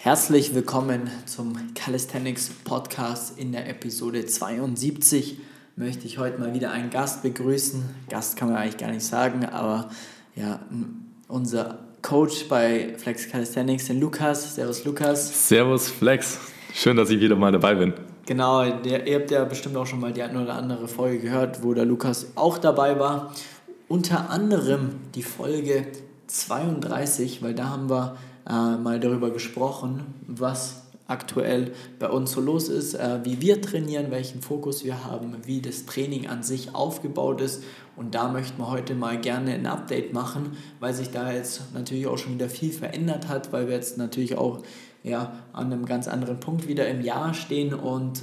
Herzlich 0.00 0.54
willkommen 0.54 1.10
zum 1.26 1.74
Calisthenics 1.74 2.50
Podcast 2.62 3.36
in 3.36 3.50
der 3.50 3.68
Episode 3.68 4.24
72. 4.24 5.40
Möchte 5.74 6.06
ich 6.06 6.18
heute 6.18 6.38
mal 6.38 6.54
wieder 6.54 6.70
einen 6.70 6.90
Gast 6.90 7.24
begrüßen. 7.24 7.82
Gast 8.08 8.36
kann 8.36 8.48
man 8.48 8.58
eigentlich 8.58 8.76
gar 8.76 8.92
nicht 8.92 9.04
sagen, 9.04 9.44
aber 9.44 9.90
ja, 10.36 10.60
unser 11.26 11.80
Coach 12.00 12.48
bei 12.48 12.94
Flex 12.96 13.28
Calisthenics, 13.28 13.86
den 13.86 13.98
Lukas. 13.98 14.54
Servus 14.54 14.84
Lukas. 14.84 15.48
Servus 15.48 15.88
Flex. 15.88 16.38
Schön, 16.72 16.96
dass 16.96 17.10
ich 17.10 17.20
wieder 17.20 17.34
mal 17.34 17.50
dabei 17.50 17.74
bin. 17.74 17.92
Genau, 18.24 18.70
der, 18.70 19.04
ihr 19.04 19.18
habt 19.18 19.32
ja 19.32 19.44
bestimmt 19.46 19.76
auch 19.76 19.86
schon 19.86 19.98
mal 19.98 20.12
die 20.12 20.22
eine 20.22 20.40
oder 20.40 20.54
andere 20.54 20.86
Folge 20.86 21.18
gehört, 21.18 21.64
wo 21.64 21.74
der 21.74 21.84
Lukas 21.84 22.28
auch 22.36 22.58
dabei 22.58 23.00
war. 23.00 23.34
Unter 23.88 24.30
anderem 24.30 24.90
die 25.16 25.24
Folge 25.24 25.88
32, 26.28 27.42
weil 27.42 27.54
da 27.54 27.70
haben 27.70 27.90
wir 27.90 28.16
äh, 28.48 28.76
mal 28.76 28.98
darüber 29.00 29.30
gesprochen, 29.30 30.14
was 30.26 30.82
aktuell 31.06 31.72
bei 31.98 32.08
uns 32.10 32.32
so 32.32 32.40
los 32.40 32.68
ist, 32.68 32.94
äh, 32.94 33.20
wie 33.24 33.40
wir 33.40 33.62
trainieren, 33.62 34.10
welchen 34.10 34.42
Fokus 34.42 34.84
wir 34.84 35.04
haben, 35.04 35.34
wie 35.44 35.60
das 35.60 35.86
Training 35.86 36.28
an 36.28 36.42
sich 36.42 36.74
aufgebaut 36.74 37.40
ist. 37.40 37.64
Und 37.96 38.14
da 38.14 38.28
möchten 38.28 38.58
wir 38.60 38.70
heute 38.70 38.94
mal 38.94 39.18
gerne 39.18 39.54
ein 39.54 39.66
Update 39.66 40.12
machen, 40.12 40.56
weil 40.80 40.92
sich 40.92 41.10
da 41.10 41.32
jetzt 41.32 41.74
natürlich 41.74 42.06
auch 42.06 42.18
schon 42.18 42.34
wieder 42.34 42.48
viel 42.48 42.72
verändert 42.72 43.28
hat, 43.28 43.52
weil 43.52 43.66
wir 43.66 43.74
jetzt 43.74 43.96
natürlich 43.96 44.36
auch 44.36 44.62
ja, 45.02 45.32
an 45.52 45.72
einem 45.72 45.86
ganz 45.86 46.08
anderen 46.08 46.40
Punkt 46.40 46.68
wieder 46.68 46.86
im 46.88 47.00
Jahr 47.00 47.32
stehen 47.32 47.72
und 47.72 48.22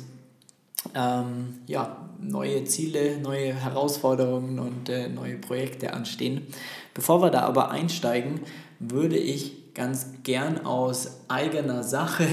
ähm, 0.94 1.55
ja, 1.66 2.10
neue 2.21 2.63
Ziele, 2.66 3.18
neue 3.18 3.54
Herausforderungen 3.54 4.60
und 4.60 4.90
äh, 4.90 5.10
neue 5.10 5.38
Projekte 5.38 5.94
anstehen. 5.94 6.46
Bevor 6.94 7.21
wir 7.21 7.32
da 7.32 7.41
aber 7.41 7.71
einsteigen, 7.71 8.41
würde 8.80 9.18
ich 9.18 9.65
ganz 9.75 10.07
gern 10.23 10.65
aus 10.65 11.20
eigener 11.27 11.84
Sache 11.84 12.25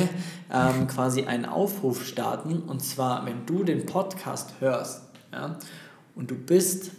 ähm, 0.51 0.87
quasi 0.89 1.25
einen 1.25 1.45
Aufruf 1.45 2.07
starten. 2.07 2.61
Und 2.61 2.83
zwar, 2.83 3.27
wenn 3.27 3.45
du 3.45 3.65
den 3.65 3.85
Podcast 3.85 4.55
hörst 4.61 5.03
ja, 5.33 5.59
und 6.15 6.31
du 6.31 6.35
bist 6.37 6.93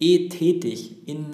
eh 0.00 0.28
tätig 0.30 1.06
in, 1.06 1.26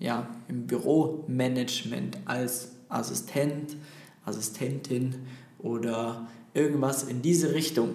ja, 0.00 0.28
im 0.48 0.66
Büromanagement 0.66 2.16
als 2.24 2.72
Assistent, 2.88 3.76
Assistentin 4.24 5.16
oder 5.58 6.26
irgendwas 6.54 7.02
in 7.02 7.20
diese 7.20 7.52
Richtung 7.52 7.90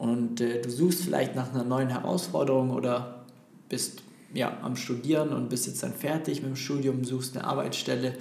und 0.00 0.40
äh, 0.40 0.60
du 0.60 0.70
suchst 0.70 1.04
vielleicht 1.04 1.34
nach 1.34 1.52
einer 1.52 1.64
neuen 1.64 1.88
Herausforderung 1.88 2.70
oder 2.70 3.24
bist 3.68 4.02
ja, 4.32 4.58
am 4.62 4.76
Studieren 4.76 5.30
und 5.32 5.48
bist 5.48 5.66
jetzt 5.66 5.82
dann 5.82 5.92
fertig 5.92 6.42
mit 6.42 6.50
dem 6.50 6.56
Studium, 6.56 7.04
suchst 7.04 7.36
eine 7.36 7.46
Arbeitsstelle, 7.46 8.14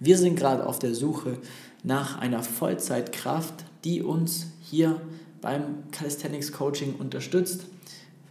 wir 0.00 0.18
sind 0.18 0.36
gerade 0.36 0.66
auf 0.66 0.78
der 0.78 0.94
Suche 0.94 1.38
nach 1.82 2.18
einer 2.18 2.42
Vollzeitkraft, 2.42 3.64
die 3.84 4.02
uns 4.02 4.46
hier 4.60 5.00
beim 5.40 5.90
Calisthenics 5.92 6.52
Coaching 6.52 6.94
unterstützt. 6.98 7.66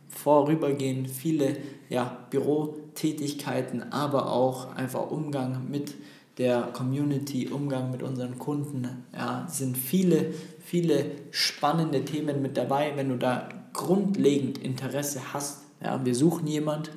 Vorübergehend 0.10 1.10
viele 1.10 1.58
ja, 1.90 2.18
Bürotätigkeiten, 2.30 3.92
aber 3.92 4.32
auch 4.32 4.76
einfach 4.76 5.12
Umgang 5.12 5.70
mit 5.70 5.94
der 6.38 6.64
Community, 6.74 7.50
Umgang 7.50 7.92
mit 7.92 8.04
unseren 8.04 8.38
Kunden. 8.38 8.88
Ja, 9.14 9.48
sind 9.50 9.78
viele, 9.78 10.34
viele 10.60 11.12
spannende 11.32 12.06
Themen 12.06 12.42
mit 12.42 12.58
dabei. 12.58 12.94
Wenn 12.96 13.10
du 13.10 13.18
da 13.18 13.50
grundlegend 13.74 14.58
Interesse 14.58 15.34
hast, 15.34 15.62
ja, 15.84 16.04
wir 16.04 16.16
suchen 16.16 16.48
jemand, 16.48 16.92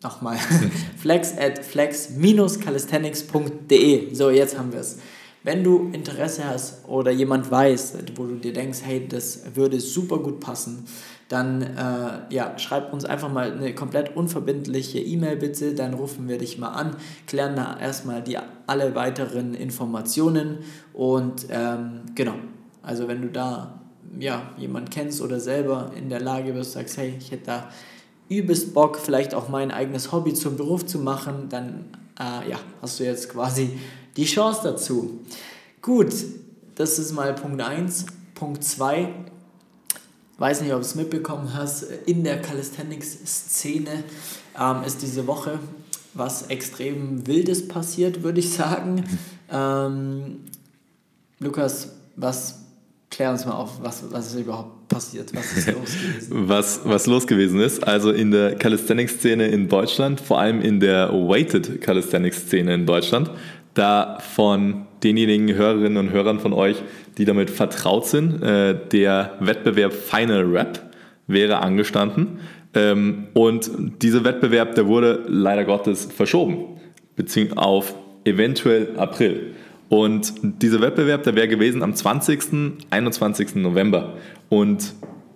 nochmal 0.03 0.39
flex 0.99 1.37
at 1.37 1.65
flex-calisthenics.de. 1.65 4.15
So, 4.15 4.31
jetzt 4.31 4.59
haben 4.59 4.73
wir 4.73 4.81
es. 4.81 4.99
Wenn 5.45 5.65
du 5.65 5.91
Interesse 5.93 6.45
hast 6.45 6.89
oder 6.89 7.11
jemand 7.11 7.51
weiß, 7.51 7.99
wo 8.15 8.27
du 8.27 8.37
dir 8.37 8.53
denkst, 8.53 8.79
hey, 8.85 9.09
das 9.09 9.57
würde 9.57 9.81
super 9.81 10.19
gut 10.19 10.39
passen, 10.39 10.85
dann 11.29 11.63
äh, 11.63 12.35
ja, 12.35 12.59
schreib 12.59 12.93
uns 12.93 13.05
einfach 13.05 13.33
mal 13.33 13.51
eine 13.51 13.75
komplett 13.75 14.15
unverbindliche 14.15 15.01
E-Mail 15.01 15.37
bitte, 15.37 15.75
dann 15.75 15.95
rufen 15.95 16.29
wir 16.29 16.39
dich 16.39 16.59
mal 16.59 16.73
an, 16.73 16.97
klären 17.27 17.57
da 17.57 17.79
erstmal 17.81 18.23
die 18.23 18.39
alle 18.67 18.95
weiteren 18.95 19.55
Informationen 19.55 20.59
und 20.93 21.47
ähm, 21.51 22.03
genau, 22.15 22.35
also 22.83 23.09
wenn 23.09 23.23
du 23.23 23.29
da 23.29 23.81
ja, 24.19 24.51
jemand 24.59 24.91
kennst 24.91 25.23
oder 25.23 25.41
selber 25.41 25.91
in 25.97 26.09
der 26.09 26.21
Lage 26.21 26.53
bist, 26.53 26.73
sagst, 26.73 26.99
hey, 26.99 27.15
ich 27.19 27.31
hätte 27.31 27.47
da 27.47 27.71
übelst 28.29 28.75
Bock, 28.75 28.99
vielleicht 28.99 29.35
auch 29.35 29.49
mein 29.49 29.71
eigenes 29.71 30.13
Hobby 30.13 30.35
zum 30.35 30.57
Beruf 30.57 30.87
zu 30.87 30.99
machen, 30.99 31.49
dann 31.49 31.87
äh, 32.19 32.51
ja, 32.51 32.59
hast 32.81 33.01
du 33.01 33.05
jetzt 33.05 33.29
quasi 33.31 33.79
die 34.17 34.25
Chance 34.25 34.61
dazu. 34.65 35.21
Gut, 35.81 36.13
das 36.75 36.99
ist 36.99 37.13
mal 37.13 37.35
Punkt 37.35 37.61
1. 37.61 38.07
Punkt 38.35 38.65
2, 38.65 39.09
weiß 40.39 40.63
nicht, 40.63 40.73
ob 40.73 40.81
du 40.81 40.87
es 40.87 40.95
mitbekommen 40.95 41.55
hast, 41.55 41.85
in 42.07 42.25
der 42.25 42.41
Calisthenics-Szene 42.41 44.05
ähm, 44.59 44.83
ist 44.85 45.03
diese 45.03 45.27
Woche 45.27 45.59
was 46.15 46.43
extrem 46.49 47.27
Wildes 47.27 47.69
passiert, 47.69 48.23
würde 48.23 48.41
ich 48.41 48.51
sagen. 48.51 49.05
Ähm, 49.55 50.45
Lukas, 51.39 51.95
was, 52.17 52.65
klär 53.11 53.33
uns 53.33 53.45
mal 53.45 53.53
auf, 53.53 53.83
was, 53.83 54.03
was 54.11 54.29
ist 54.29 54.41
überhaupt 54.41 54.89
passiert? 54.89 55.31
Was 55.35 55.53
ist 55.53 55.67
los 55.71 55.91
gewesen? 55.93 56.29
was, 56.49 56.81
was 56.85 57.07
los 57.07 57.27
gewesen 57.27 57.61
ist, 57.61 57.87
also 57.87 58.13
in 58.13 58.31
der 58.31 58.55
Calisthenics-Szene 58.55 59.49
in 59.49 59.69
Deutschland, 59.69 60.23
vor 60.23 60.41
allem 60.41 60.63
in 60.63 60.81
der 60.81 61.13
Weighted 61.13 61.83
Calisthenics-Szene 61.83 62.73
in 62.73 62.87
Deutschland, 62.87 63.31
da 63.75 64.19
von 64.21 64.87
denjenigen 65.03 65.55
Hörerinnen 65.55 65.97
und 65.97 66.13
Hörern 66.13 66.41
von 66.41 66.53
euch, 66.53 66.77
die 67.19 67.25
damit 67.25 67.51
vertraut 67.51 68.07
sind, 68.07 68.43
äh, 68.43 68.79
der 68.93 69.37
Wettbewerb 69.41 69.93
Final 69.93 70.43
Rap 70.43 70.91
wäre 71.27 71.59
angestanden. 71.59 72.41
Ähm, 72.75 73.29
und 73.35 73.71
dieser 74.03 74.25
Wettbewerb, 74.25 74.75
der 74.75 74.87
wurde 74.87 75.25
leider 75.27 75.65
Gottes 75.65 76.07
verschoben, 76.07 76.81
beziehungsweise 77.17 77.61
auf 77.61 77.95
eventuell 78.25 78.97
April. 78.97 79.53
Und 79.89 80.33
dieser 80.63 80.81
Wettbewerb, 80.81 81.23
der 81.25 81.35
wäre 81.35 81.49
gewesen 81.49 81.83
am 81.83 81.95
20. 81.95 82.79
21. 82.91 83.57
November. 83.57 84.15
Und 84.49 84.95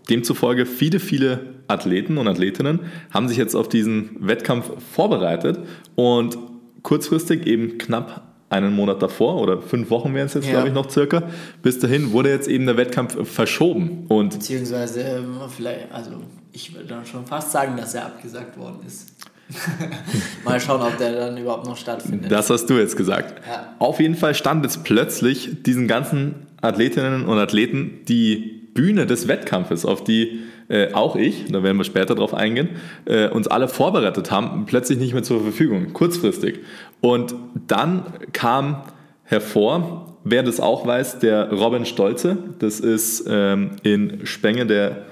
demzufolge 0.08 0.64
viele, 0.64 0.98
viele 0.98 1.40
Athleten 1.68 2.16
und 2.16 2.28
Athletinnen 2.28 2.80
haben 3.10 3.28
sich 3.28 3.36
jetzt 3.36 3.54
auf 3.54 3.68
diesen 3.68 4.16
Wettkampf 4.20 4.70
vorbereitet 4.92 5.58
und 5.94 6.38
kurzfristig 6.82 7.46
eben 7.46 7.78
knapp 7.78 8.25
einen 8.48 8.74
Monat 8.74 9.02
davor 9.02 9.36
oder 9.40 9.60
fünf 9.60 9.90
Wochen 9.90 10.14
wären 10.14 10.26
es 10.26 10.34
jetzt, 10.34 10.46
ja. 10.46 10.52
glaube 10.52 10.68
ich, 10.68 10.74
noch 10.74 10.90
circa. 10.90 11.22
Bis 11.62 11.78
dahin 11.78 12.12
wurde 12.12 12.30
jetzt 12.30 12.48
eben 12.48 12.66
der 12.66 12.76
Wettkampf 12.76 13.28
verschoben. 13.28 14.06
Und 14.08 14.34
Beziehungsweise, 14.34 15.00
ähm, 15.00 15.36
vielleicht, 15.54 15.92
also 15.92 16.12
ich 16.52 16.74
würde 16.74 16.86
dann 16.86 17.04
schon 17.04 17.26
fast 17.26 17.52
sagen, 17.52 17.76
dass 17.76 17.94
er 17.94 18.06
abgesagt 18.06 18.56
worden 18.58 18.80
ist. 18.86 19.12
Mal 20.44 20.60
schauen, 20.60 20.80
ob 20.80 20.96
der 20.98 21.12
dann 21.12 21.38
überhaupt 21.38 21.66
noch 21.66 21.76
stattfindet. 21.76 22.30
Das 22.32 22.50
hast 22.50 22.66
du 22.66 22.74
jetzt 22.74 22.96
gesagt. 22.96 23.46
Ja. 23.46 23.74
Auf 23.78 24.00
jeden 24.00 24.16
Fall 24.16 24.34
stand 24.34 24.64
jetzt 24.64 24.82
plötzlich 24.84 25.62
diesen 25.62 25.86
ganzen 25.86 26.46
Athletinnen 26.60 27.26
und 27.26 27.38
Athleten 27.38 28.00
die 28.08 28.70
Bühne 28.74 29.06
des 29.06 29.28
Wettkampfes, 29.28 29.84
auf 29.84 30.02
die 30.02 30.40
äh, 30.68 30.92
auch 30.92 31.16
ich, 31.16 31.50
da 31.50 31.62
werden 31.62 31.76
wir 31.78 31.84
später 31.84 32.14
drauf 32.14 32.34
eingehen, 32.34 32.70
äh, 33.04 33.28
uns 33.28 33.46
alle 33.46 33.68
vorbereitet 33.68 34.30
haben, 34.30 34.66
plötzlich 34.66 34.98
nicht 34.98 35.14
mehr 35.14 35.22
zur 35.22 35.42
Verfügung, 35.42 35.92
kurzfristig. 35.92 36.60
Und 37.00 37.34
dann 37.66 38.04
kam 38.32 38.82
hervor, 39.24 40.16
wer 40.24 40.42
das 40.42 40.60
auch 40.60 40.86
weiß, 40.86 41.18
der 41.20 41.52
Robin 41.52 41.86
Stolze, 41.86 42.38
das 42.58 42.80
ist 42.80 43.24
ähm, 43.28 43.72
in 43.82 44.26
Spenge, 44.26 44.66
der 44.66 45.06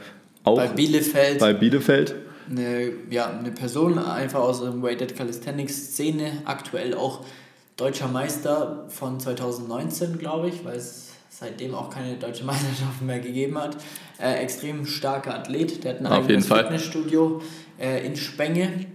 auch 0.44 0.56
bei 0.56 0.68
Bielefeld, 0.68 1.38
bei 1.38 1.52
Bielefeld 1.54 2.14
eine, 2.50 2.92
ja, 3.10 3.30
eine 3.30 3.50
Person 3.50 3.98
einfach 3.98 4.40
aus 4.40 4.60
der 4.60 4.82
Weighted 4.82 5.16
Calisthenics 5.16 5.92
Szene, 5.92 6.42
aktuell 6.44 6.94
auch 6.94 7.24
deutscher 7.76 8.08
Meister 8.08 8.84
von 8.88 9.18
2019, 9.18 10.18
glaube 10.18 10.48
ich, 10.48 10.64
weil 10.64 10.76
es 10.76 11.10
seitdem 11.30 11.74
auch 11.74 11.90
keine 11.90 12.14
deutsche 12.14 12.44
Meisterschaften 12.44 13.06
mehr 13.06 13.20
gegeben 13.20 13.58
hat. 13.58 13.76
Äh, 14.18 14.42
extrem 14.42 14.86
starker 14.86 15.34
Athlet, 15.34 15.82
der 15.82 15.94
hat 15.94 16.00
ein 16.00 16.06
Auf 16.06 16.24
eigenes 16.24 16.46
Fitnessstudio 16.46 17.42
äh, 17.80 18.06
in 18.06 18.14
Spenge 18.14 18.86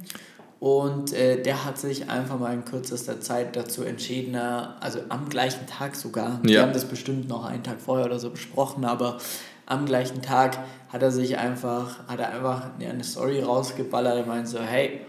und 0.61 1.11
äh, 1.11 1.41
der 1.41 1.65
hat 1.65 1.77
sich 1.77 2.09
einfach 2.09 2.39
mal 2.39 2.53
in 2.53 2.63
kürzester 2.63 3.19
Zeit 3.19 3.55
dazu 3.57 3.83
entschieden, 3.83 4.33
äh, 4.35 4.37
also 4.79 4.99
am 5.09 5.27
gleichen 5.27 5.67
Tag 5.67 5.95
sogar, 5.95 6.39
ja. 6.43 6.49
wir 6.49 6.61
haben 6.61 6.73
das 6.73 6.85
bestimmt 6.85 7.27
noch 7.27 7.43
einen 7.43 7.63
Tag 7.63 7.81
vorher 7.81 8.05
oder 8.05 8.17
so 8.17 8.29
besprochen, 8.29 8.85
aber 8.85 9.17
am 9.65 9.85
gleichen 9.85 10.21
Tag 10.21 10.57
hat 10.87 11.01
er 11.01 11.11
sich 11.11 11.37
einfach, 11.37 12.07
hat 12.07 12.19
er 12.19 12.33
einfach 12.33 12.71
eine 12.79 13.03
Story 13.03 13.41
rausgeballert, 13.41 14.19
er 14.19 14.25
meint 14.25 14.47
so, 14.47 14.59
hey, 14.59 15.01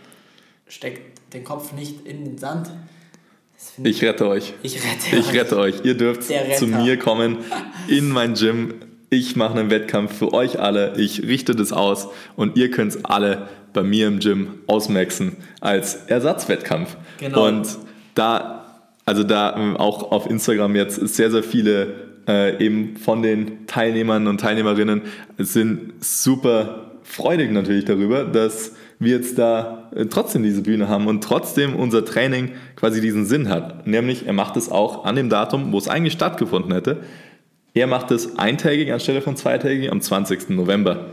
steckt 0.66 1.20
den 1.34 1.44
Kopf 1.44 1.72
nicht 1.72 2.04
in 2.04 2.24
den 2.24 2.38
Sand. 2.38 2.70
Ich 3.82 4.02
rette 4.02 4.26
euch. 4.26 4.54
Ich 4.62 4.76
rette 4.76 5.16
ich 5.16 5.28
euch. 5.28 5.34
rette 5.34 5.58
euch. 5.58 5.84
Ihr 5.84 5.96
dürft 5.96 6.24
zu 6.24 6.66
mir 6.66 6.98
kommen 6.98 7.38
in 7.88 8.08
mein 8.08 8.34
Gym 8.34 8.74
ich 9.10 9.34
mache 9.36 9.58
einen 9.58 9.70
Wettkampf 9.70 10.16
für 10.16 10.32
euch 10.32 10.60
alle, 10.60 10.94
ich 10.96 11.24
richte 11.24 11.54
das 11.54 11.72
aus 11.72 12.08
und 12.36 12.56
ihr 12.56 12.70
könnt 12.70 12.92
es 12.92 13.04
alle 13.04 13.48
bei 13.72 13.82
mir 13.82 14.06
im 14.06 14.20
Gym 14.20 14.48
ausmaxen 14.66 15.36
als 15.60 16.06
Ersatzwettkampf. 16.06 16.96
Genau. 17.18 17.48
Und 17.48 17.78
da, 18.14 18.64
also 19.04 19.24
da 19.24 19.56
ähm, 19.56 19.76
auch 19.76 20.12
auf 20.12 20.30
Instagram 20.30 20.76
jetzt 20.76 20.96
sehr, 21.08 21.30
sehr 21.30 21.42
viele 21.42 21.94
äh, 22.28 22.64
eben 22.64 22.96
von 22.96 23.22
den 23.22 23.66
Teilnehmern 23.66 24.28
und 24.28 24.40
Teilnehmerinnen 24.40 25.02
sind 25.38 25.92
super 26.00 26.92
freudig 27.02 27.50
natürlich 27.50 27.84
darüber, 27.84 28.24
dass 28.24 28.72
wir 29.00 29.16
jetzt 29.16 29.38
da 29.38 29.90
äh, 29.94 30.06
trotzdem 30.06 30.44
diese 30.44 30.62
Bühne 30.62 30.88
haben 30.88 31.08
und 31.08 31.24
trotzdem 31.24 31.74
unser 31.74 32.04
Training 32.04 32.52
quasi 32.76 33.00
diesen 33.00 33.26
Sinn 33.26 33.48
hat. 33.48 33.86
Nämlich, 33.86 34.26
er 34.26 34.34
macht 34.34 34.56
es 34.56 34.70
auch 34.70 35.04
an 35.04 35.16
dem 35.16 35.28
Datum, 35.30 35.72
wo 35.72 35.78
es 35.78 35.88
eigentlich 35.88 36.12
stattgefunden 36.12 36.72
hätte. 36.72 36.98
Er 37.74 37.86
macht 37.86 38.10
es 38.10 38.38
eintägig 38.38 38.92
anstelle 38.92 39.22
von 39.22 39.36
zweitägig 39.36 39.90
am 39.90 40.00
20. 40.00 40.50
November. 40.50 41.06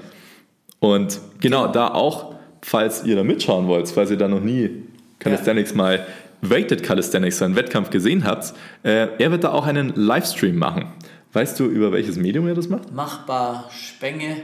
Und 0.79 1.19
genau, 1.39 1.67
da 1.67 1.89
auch, 1.89 2.35
falls 2.61 3.03
ihr 3.03 3.15
da 3.15 3.23
mitschauen 3.23 3.67
wollt, 3.67 3.89
falls 3.89 4.11
ihr 4.11 4.17
da 4.17 4.27
noch 4.27 4.41
nie 4.41 4.83
Calisthenics 5.19 5.71
ja. 5.71 5.77
mal 5.77 6.07
Weighted 6.41 6.83
Calisthenics, 6.83 7.39
so 7.39 7.45
einen 7.45 7.55
Wettkampf 7.55 7.89
gesehen 7.89 8.23
habt, 8.23 8.53
äh, 8.83 9.07
er 9.17 9.31
wird 9.31 9.43
da 9.43 9.51
auch 9.51 9.65
einen 9.65 9.93
Livestream 9.95 10.55
machen. 10.55 10.85
Weißt 11.33 11.59
du, 11.59 11.65
über 11.65 11.91
welches 11.91 12.17
Medium 12.17 12.47
er 12.47 12.55
das 12.55 12.69
macht? 12.69 12.91
Machbar 12.91 13.69
Spenge 13.71 14.37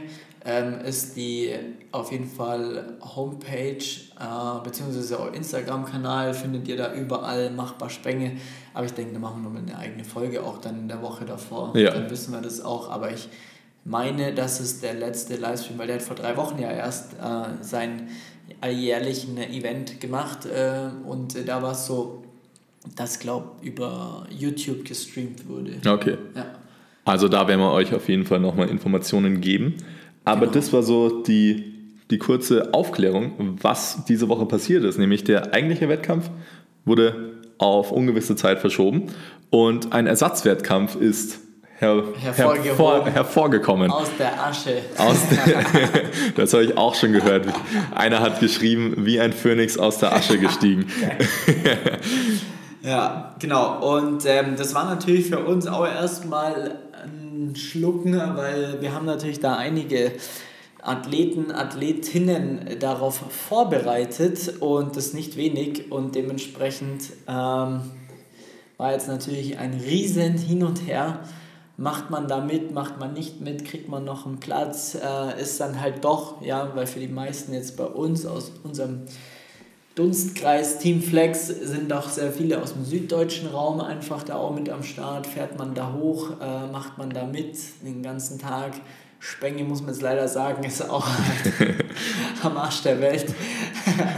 ähm, 0.44 0.80
ist 0.84 1.16
die 1.16 1.52
auf 1.90 2.12
jeden 2.12 2.28
Fall 2.28 2.96
Homepage 3.00 3.78
äh, 3.78 4.62
bzw. 4.62 5.14
auch 5.14 5.32
Instagram-Kanal, 5.32 6.34
findet 6.34 6.68
ihr 6.68 6.76
da 6.76 6.92
überall 6.94 7.50
machbar 7.50 7.88
Spenge. 7.88 8.32
Aber 8.74 8.84
ich 8.84 8.92
denke, 8.92 9.14
da 9.14 9.18
machen 9.20 9.42
wir 9.42 9.50
nochmal 9.50 9.62
eine 9.62 9.78
eigene 9.78 10.04
Folge, 10.04 10.42
auch 10.42 10.58
dann 10.58 10.80
in 10.80 10.88
der 10.88 11.00
Woche 11.00 11.24
davor. 11.24 11.76
Ja. 11.76 11.92
Dann 11.92 12.10
wissen 12.10 12.32
wir 12.32 12.42
das 12.42 12.60
auch. 12.60 12.90
Aber 12.90 13.10
ich 13.10 13.28
meine, 13.84 14.34
das 14.34 14.60
ist 14.60 14.82
der 14.82 14.94
letzte 14.94 15.36
Livestream, 15.36 15.78
weil 15.78 15.86
der 15.86 15.96
hat 15.96 16.02
vor 16.02 16.16
drei 16.16 16.36
Wochen 16.36 16.58
ja 16.58 16.70
erst 16.70 17.14
äh, 17.14 17.62
sein 17.62 18.08
alljährlichen 18.60 19.38
Event 19.38 20.00
gemacht 20.00 20.46
äh, 20.46 20.88
und 21.06 21.48
da 21.48 21.62
war 21.62 21.72
es 21.72 21.86
so, 21.86 22.22
dass 22.96 23.18
glaube 23.18 23.52
über 23.62 24.26
YouTube 24.30 24.84
gestreamt 24.84 25.48
wurde. 25.48 25.72
Okay. 25.86 26.18
Ja. 26.34 26.46
Also 27.04 27.28
da 27.28 27.46
werden 27.48 27.60
wir 27.60 27.72
euch 27.72 27.94
auf 27.94 28.08
jeden 28.08 28.24
Fall 28.24 28.40
nochmal 28.40 28.68
Informationen 28.68 29.40
geben. 29.40 29.76
Aber 30.24 30.42
genau. 30.42 30.52
das 30.52 30.72
war 30.72 30.82
so 30.82 31.22
die, 31.22 31.74
die 32.10 32.18
kurze 32.18 32.72
Aufklärung, 32.72 33.58
was 33.60 34.04
diese 34.06 34.28
Woche 34.28 34.46
passiert 34.46 34.84
ist. 34.84 34.98
Nämlich 34.98 35.24
der 35.24 35.52
eigentliche 35.52 35.88
Wettkampf 35.88 36.30
wurde 36.84 37.32
auf 37.58 37.92
ungewisse 37.92 38.36
Zeit 38.36 38.58
verschoben 38.58 39.10
und 39.50 39.92
ein 39.92 40.06
Ersatzwettkampf 40.06 40.96
ist 40.96 41.38
her, 41.78 42.02
hervor, 42.20 43.06
hervorgekommen. 43.06 43.90
Aus 43.90 44.10
der 44.18 44.44
Asche. 44.44 44.82
Aus 44.98 45.18
der, 45.28 45.64
das 46.36 46.52
habe 46.52 46.64
ich 46.64 46.76
auch 46.76 46.94
schon 46.94 47.12
gehört. 47.12 47.46
Einer 47.94 48.20
hat 48.20 48.40
geschrieben, 48.40 48.94
wie 48.98 49.20
ein 49.20 49.32
Phönix 49.32 49.78
aus 49.78 49.98
der 49.98 50.14
Asche 50.14 50.38
gestiegen. 50.38 50.86
ja, 52.82 53.34
genau. 53.38 53.96
Und 53.96 54.24
ähm, 54.26 54.56
das 54.56 54.74
war 54.74 54.86
natürlich 54.86 55.26
für 55.26 55.40
uns 55.40 55.66
auch 55.66 55.86
erstmal 55.86 56.78
schlucken, 57.54 58.14
weil 58.36 58.80
wir 58.80 58.94
haben 58.94 59.06
natürlich 59.06 59.40
da 59.40 59.56
einige 59.56 60.12
Athleten, 60.82 61.50
Athletinnen 61.50 62.78
darauf 62.78 63.16
vorbereitet 63.16 64.60
und 64.60 64.96
das 64.96 65.14
nicht 65.14 65.36
wenig 65.36 65.90
und 65.90 66.14
dementsprechend 66.14 67.04
ähm, 67.26 67.80
war 68.76 68.92
jetzt 68.92 69.08
natürlich 69.08 69.58
ein 69.58 69.74
riesen 69.74 70.36
Hin 70.36 70.62
und 70.62 70.86
Her. 70.86 71.20
Macht 71.76 72.10
man 72.10 72.28
da 72.28 72.40
mit, 72.40 72.72
macht 72.72 73.00
man 73.00 73.14
nicht 73.14 73.40
mit, 73.40 73.64
kriegt 73.64 73.88
man 73.88 74.04
noch 74.04 74.26
einen 74.26 74.38
Platz, 74.38 74.94
äh, 74.94 75.40
ist 75.40 75.58
dann 75.60 75.80
halt 75.80 76.04
doch, 76.04 76.40
ja, 76.42 76.70
weil 76.74 76.86
für 76.86 77.00
die 77.00 77.08
meisten 77.08 77.52
jetzt 77.52 77.76
bei 77.76 77.86
uns 77.86 78.26
aus 78.26 78.52
unserem 78.62 79.02
Dunstkreis 79.94 80.78
Team 80.78 81.00
Flex 81.00 81.46
sind 81.46 81.92
doch 81.92 82.08
sehr 82.08 82.32
viele 82.32 82.60
aus 82.60 82.72
dem 82.72 82.84
süddeutschen 82.84 83.48
Raum 83.48 83.80
einfach 83.80 84.24
da 84.24 84.34
auch 84.34 84.52
mit 84.52 84.68
am 84.68 84.82
Start. 84.82 85.24
Fährt 85.26 85.56
man 85.56 85.74
da 85.74 85.92
hoch, 85.92 86.32
äh, 86.40 86.66
macht 86.66 86.98
man 86.98 87.10
da 87.10 87.26
mit 87.26 87.56
den 87.84 88.02
ganzen 88.02 88.40
Tag. 88.40 88.72
Spenge, 89.20 89.64
muss 89.64 89.80
man 89.80 89.90
jetzt 89.90 90.02
leider 90.02 90.28
sagen, 90.28 90.64
ist 90.64 90.82
auch 90.90 91.06
am 92.42 92.56
Arsch 92.58 92.82
der 92.82 93.00
Welt. 93.00 93.24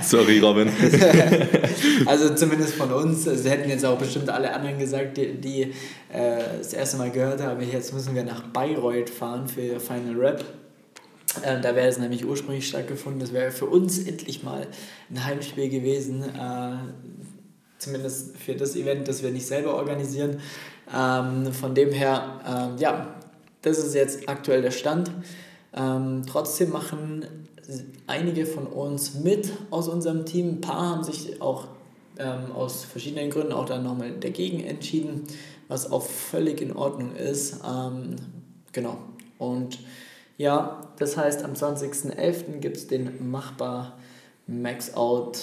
Sorry, 0.02 0.40
Robin. 0.40 0.68
also 2.06 2.34
zumindest 2.34 2.74
von 2.74 2.90
uns. 2.92 3.24
Sie 3.24 3.48
hätten 3.48 3.68
jetzt 3.68 3.84
auch 3.84 3.98
bestimmt 3.98 4.30
alle 4.30 4.52
anderen 4.52 4.78
gesagt, 4.78 5.16
die, 5.18 5.34
die 5.34 5.62
äh, 6.12 6.38
das 6.58 6.72
erste 6.72 6.96
Mal 6.96 7.10
gehört 7.10 7.40
haben, 7.40 7.60
jetzt 7.70 7.92
müssen 7.94 8.16
wir 8.16 8.24
nach 8.24 8.42
Bayreuth 8.48 9.10
fahren 9.10 9.46
für 9.46 9.78
Final 9.78 10.16
Rap. 10.16 10.44
Äh, 11.42 11.60
da 11.60 11.74
wäre 11.74 11.88
es 11.88 11.98
nämlich 11.98 12.24
ursprünglich 12.24 12.68
stattgefunden. 12.68 13.20
Das 13.20 13.32
wäre 13.32 13.50
für 13.50 13.66
uns 13.66 13.98
endlich 13.98 14.42
mal 14.42 14.66
ein 15.10 15.24
Heimspiel 15.24 15.68
gewesen. 15.68 16.22
Äh, 16.22 16.76
zumindest 17.78 18.36
für 18.36 18.54
das 18.54 18.76
Event, 18.76 19.08
das 19.08 19.22
wir 19.22 19.30
nicht 19.30 19.46
selber 19.46 19.74
organisieren. 19.74 20.40
Ähm, 20.94 21.52
von 21.52 21.74
dem 21.74 21.92
her, 21.92 22.76
äh, 22.78 22.80
ja, 22.80 23.14
das 23.62 23.78
ist 23.78 23.94
jetzt 23.94 24.28
aktuell 24.28 24.62
der 24.62 24.70
Stand. 24.70 25.10
Ähm, 25.74 26.22
trotzdem 26.26 26.70
machen 26.70 27.26
einige 28.06 28.46
von 28.46 28.66
uns 28.66 29.14
mit 29.14 29.52
aus 29.70 29.88
unserem 29.88 30.24
Team. 30.24 30.48
Ein 30.48 30.60
paar 30.60 30.90
haben 30.90 31.04
sich 31.04 31.40
auch 31.42 31.66
ähm, 32.18 32.52
aus 32.54 32.84
verschiedenen 32.84 33.30
Gründen 33.30 33.52
auch 33.52 33.66
dann 33.66 33.82
nochmal 33.82 34.12
dagegen 34.18 34.60
entschieden, 34.60 35.24
was 35.68 35.90
auch 35.90 36.02
völlig 36.02 36.60
in 36.60 36.74
Ordnung 36.74 37.14
ist. 37.14 37.60
Ähm, 37.66 38.16
genau. 38.72 38.98
Und 39.38 39.78
ja, 40.36 40.82
das 40.98 41.16
heißt, 41.16 41.44
am 41.44 41.52
20.11. 41.52 42.58
gibt 42.58 42.76
es 42.76 42.86
den 42.86 43.30
Machbar 43.30 43.98
Max 44.46 44.94
Out 44.94 45.38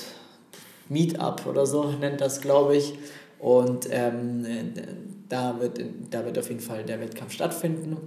Meetup 0.90 1.46
oder 1.46 1.66
so, 1.66 1.92
nennt 1.92 2.22
das, 2.22 2.42
glaube 2.42 2.78
ich. 2.78 2.94
Und 3.40 3.88
ähm, 3.90 4.46
da, 5.28 5.60
wird, 5.60 5.82
da 6.10 6.24
wird 6.26 6.38
auf 6.38 6.50
jeden 6.50 6.62
Fall 6.62 6.84
der 6.84 7.00
Wettkampf 7.00 7.34
stattfinden. 7.34 7.98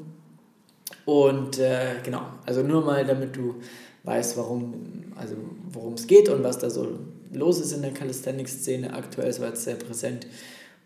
Und 1.04 1.58
äh, 1.58 1.96
genau, 2.02 2.22
also 2.46 2.62
nur 2.62 2.84
mal, 2.84 3.04
damit 3.04 3.36
du 3.36 3.56
weißt, 4.04 4.36
warum, 4.36 5.12
also 5.16 5.34
worum 5.72 5.94
es 5.94 6.06
geht 6.06 6.28
und 6.28 6.44
was 6.44 6.58
da 6.58 6.70
so 6.70 6.98
los 7.32 7.60
ist 7.60 7.72
in 7.72 7.82
der 7.82 7.92
Calisthenics-Szene 7.92 8.92
aktuell, 8.94 9.28
es 9.28 9.40
war 9.40 9.48
jetzt 9.48 9.64
sehr 9.64 9.74
präsent 9.74 10.26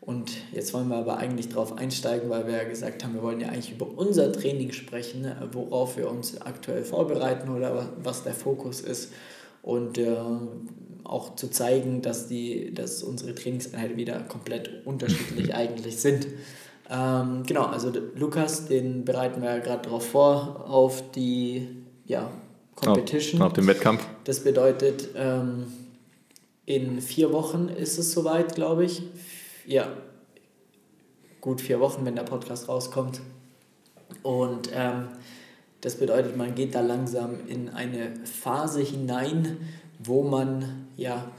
und 0.01 0.33
jetzt 0.53 0.73
wollen 0.73 0.89
wir 0.89 0.97
aber 0.97 1.19
eigentlich 1.19 1.51
darauf 1.51 1.77
einsteigen, 1.77 2.31
weil 2.31 2.47
wir 2.47 2.55
ja 2.55 2.65
gesagt 2.65 3.05
haben, 3.05 3.15
wir 3.15 3.23
wollen 3.23 3.41
ja 3.41 3.49
eigentlich 3.49 3.73
über 3.73 3.87
unser 3.97 4.33
Training 4.33 4.73
sprechen, 4.73 5.23
ne, 5.23 5.37
worauf 5.53 5.99
wir 5.99 6.11
uns 6.11 6.41
aktuell 6.41 6.85
vorbereiten 6.85 7.51
oder 7.51 7.91
was 8.03 8.25
der 8.25 8.33
Fokus 8.33 8.81
ist. 8.81 9.13
Und 9.63 9.99
äh, 9.99 10.17
auch 11.05 11.37
zu 11.37 11.51
zeigen, 11.51 12.01
dass, 12.01 12.29
die, 12.29 12.73
dass 12.73 13.03
unsere 13.03 13.35
Trainingseinheiten 13.35 13.99
wieder 13.99 14.21
komplett 14.21 14.87
unterschiedlich 14.87 15.55
eigentlich 15.55 15.99
sind. 15.99 16.27
Ähm, 16.89 17.43
genau, 17.47 17.67
also 17.67 17.93
Lukas, 18.17 18.67
den 18.67 19.05
bereiten 19.05 19.43
wir 19.43 19.51
ja 19.51 19.59
gerade 19.59 19.83
darauf 19.83 20.07
vor, 20.07 20.65
auf 20.67 21.11
die 21.13 21.69
ja, 22.07 22.31
Competition. 22.75 23.43
Auf, 23.43 23.53
den 23.53 23.67
Wettkampf. 23.67 24.07
Das 24.25 24.41
bedeutet, 24.41 25.11
ähm, 25.15 25.67
in 26.65 27.03
vier 27.03 27.33
Wochen 27.33 27.69
ist 27.69 27.99
es 27.99 28.13
soweit, 28.13 28.55
glaube 28.55 28.87
ich 28.87 29.03
ja, 29.67 29.89
gut 31.41 31.61
vier 31.61 31.81
Wochen, 31.81 32.05
wenn 32.05 32.17
der 32.17 32.23
Podcast 32.23 32.69
rauskommt. 32.69 33.21
Und 34.23 34.71
ähm, 34.75 35.09
das 35.81 35.97
bedeutet, 35.97 36.37
man 36.37 36.55
geht 36.55 36.75
da 36.75 36.81
langsam 36.81 37.49
in 37.49 37.71
eine 37.71 38.13
Phase 38.25 38.81
hinein, 38.81 39.57
wo 39.99 40.23
man 40.23 40.87
ja 40.97 41.31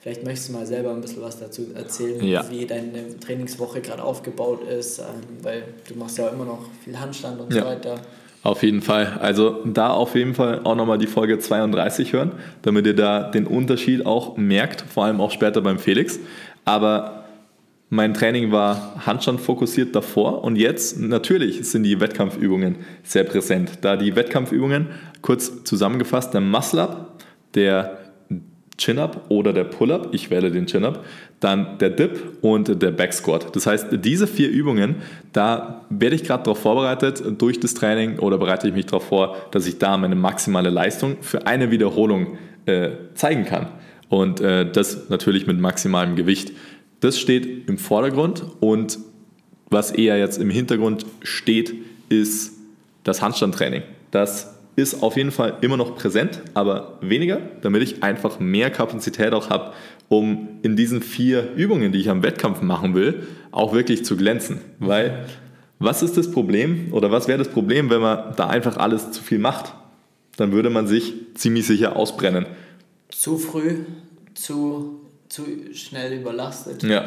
Vielleicht 0.00 0.22
möchtest 0.24 0.50
du 0.50 0.52
mal 0.52 0.66
selber 0.66 0.92
ein 0.92 1.00
bisschen 1.00 1.22
was 1.22 1.40
dazu 1.40 1.72
erzählen, 1.74 2.24
ja. 2.24 2.48
wie 2.50 2.64
deine 2.66 3.18
Trainingswoche 3.18 3.80
gerade 3.80 4.04
aufgebaut 4.04 4.62
ist, 4.62 5.00
ähm, 5.00 5.04
weil 5.42 5.74
du 5.88 5.96
machst 5.96 6.18
ja 6.18 6.28
immer 6.28 6.44
noch 6.44 6.66
viel 6.84 6.96
Handstand 6.98 7.40
und 7.40 7.52
ja. 7.52 7.62
so 7.62 7.66
weiter. 7.66 8.00
Auf 8.42 8.62
jeden 8.62 8.82
Fall. 8.82 9.18
Also 9.20 9.62
da 9.64 9.90
auf 9.90 10.14
jeden 10.14 10.34
Fall 10.34 10.60
auch 10.64 10.76
nochmal 10.76 10.98
die 10.98 11.06
Folge 11.06 11.38
32 11.38 12.12
hören, 12.12 12.32
damit 12.62 12.86
ihr 12.86 12.94
da 12.94 13.30
den 13.30 13.46
Unterschied 13.46 14.06
auch 14.06 14.36
merkt, 14.36 14.82
vor 14.82 15.04
allem 15.04 15.20
auch 15.20 15.32
später 15.32 15.60
beim 15.60 15.78
Felix. 15.78 16.20
Aber 16.64 17.24
mein 17.90 18.14
Training 18.14 18.52
war 18.52 19.06
Handstand 19.06 19.40
fokussiert 19.40 19.96
davor 19.96 20.44
und 20.44 20.56
jetzt 20.56 21.00
natürlich 21.00 21.68
sind 21.68 21.84
die 21.84 22.00
Wettkampfübungen 22.00 22.76
sehr 23.02 23.24
präsent. 23.24 23.78
Da 23.80 23.96
die 23.96 24.14
Wettkampfübungen, 24.14 24.88
kurz 25.22 25.64
zusammengefasst, 25.64 26.34
der 26.34 26.42
Muscle-Up, 26.42 27.22
der 27.54 27.97
Chin-Up 28.78 29.26
oder 29.28 29.52
der 29.52 29.64
Pull-Up, 29.64 30.08
ich 30.12 30.30
wähle 30.30 30.50
den 30.50 30.66
Chin-Up, 30.66 31.04
dann 31.40 31.78
der 31.78 31.90
Dip 31.90 32.38
und 32.40 32.80
der 32.80 32.90
Back 32.92 33.12
Squat. 33.12 33.54
Das 33.54 33.66
heißt, 33.66 33.88
diese 33.92 34.26
vier 34.26 34.48
Übungen, 34.48 34.96
da 35.32 35.84
werde 35.90 36.16
ich 36.16 36.24
gerade 36.24 36.44
darauf 36.44 36.60
vorbereitet 36.60 37.22
durch 37.38 37.60
das 37.60 37.74
Training 37.74 38.18
oder 38.18 38.38
bereite 38.38 38.68
ich 38.68 38.74
mich 38.74 38.86
darauf 38.86 39.08
vor, 39.08 39.36
dass 39.50 39.66
ich 39.66 39.78
da 39.78 39.96
meine 39.96 40.14
maximale 40.14 40.70
Leistung 40.70 41.16
für 41.20 41.46
eine 41.46 41.70
Wiederholung 41.70 42.38
äh, 42.66 42.90
zeigen 43.14 43.44
kann. 43.44 43.66
Und 44.08 44.40
äh, 44.40 44.70
das 44.70 45.10
natürlich 45.10 45.46
mit 45.46 45.58
maximalem 45.58 46.16
Gewicht. 46.16 46.52
Das 47.00 47.18
steht 47.18 47.68
im 47.68 47.78
Vordergrund 47.78 48.44
und 48.60 48.98
was 49.70 49.90
eher 49.90 50.18
jetzt 50.18 50.40
im 50.40 50.50
Hintergrund 50.50 51.04
steht, 51.22 51.74
ist 52.08 52.54
das 53.04 53.20
Handstandtraining. 53.20 53.82
Das 54.10 54.57
ist 54.78 55.02
auf 55.02 55.16
jeden 55.16 55.32
Fall 55.32 55.58
immer 55.60 55.76
noch 55.76 55.96
präsent, 55.96 56.40
aber 56.54 56.98
weniger, 57.00 57.40
damit 57.62 57.82
ich 57.82 58.04
einfach 58.04 58.38
mehr 58.38 58.70
Kapazität 58.70 59.32
auch 59.32 59.50
habe, 59.50 59.72
um 60.08 60.60
in 60.62 60.76
diesen 60.76 61.02
vier 61.02 61.52
Übungen, 61.56 61.90
die 61.90 61.98
ich 61.98 62.08
am 62.08 62.22
Wettkampf 62.22 62.62
machen 62.62 62.94
will, 62.94 63.26
auch 63.50 63.74
wirklich 63.74 64.04
zu 64.04 64.16
glänzen. 64.16 64.60
Weil 64.78 65.26
was 65.80 66.04
ist 66.04 66.16
das 66.16 66.30
Problem 66.30 66.92
oder 66.92 67.10
was 67.10 67.26
wäre 67.26 67.38
das 67.38 67.48
Problem, 67.48 67.90
wenn 67.90 68.00
man 68.00 68.36
da 68.36 68.46
einfach 68.46 68.76
alles 68.76 69.10
zu 69.10 69.20
viel 69.20 69.40
macht? 69.40 69.74
Dann 70.36 70.52
würde 70.52 70.70
man 70.70 70.86
sich 70.86 71.12
ziemlich 71.34 71.66
sicher 71.66 71.96
ausbrennen. 71.96 72.46
Zu 73.08 73.36
früh, 73.36 73.78
zu, 74.34 75.00
zu 75.28 75.42
schnell 75.72 76.20
überlastet. 76.20 76.84
Ja. 76.84 77.06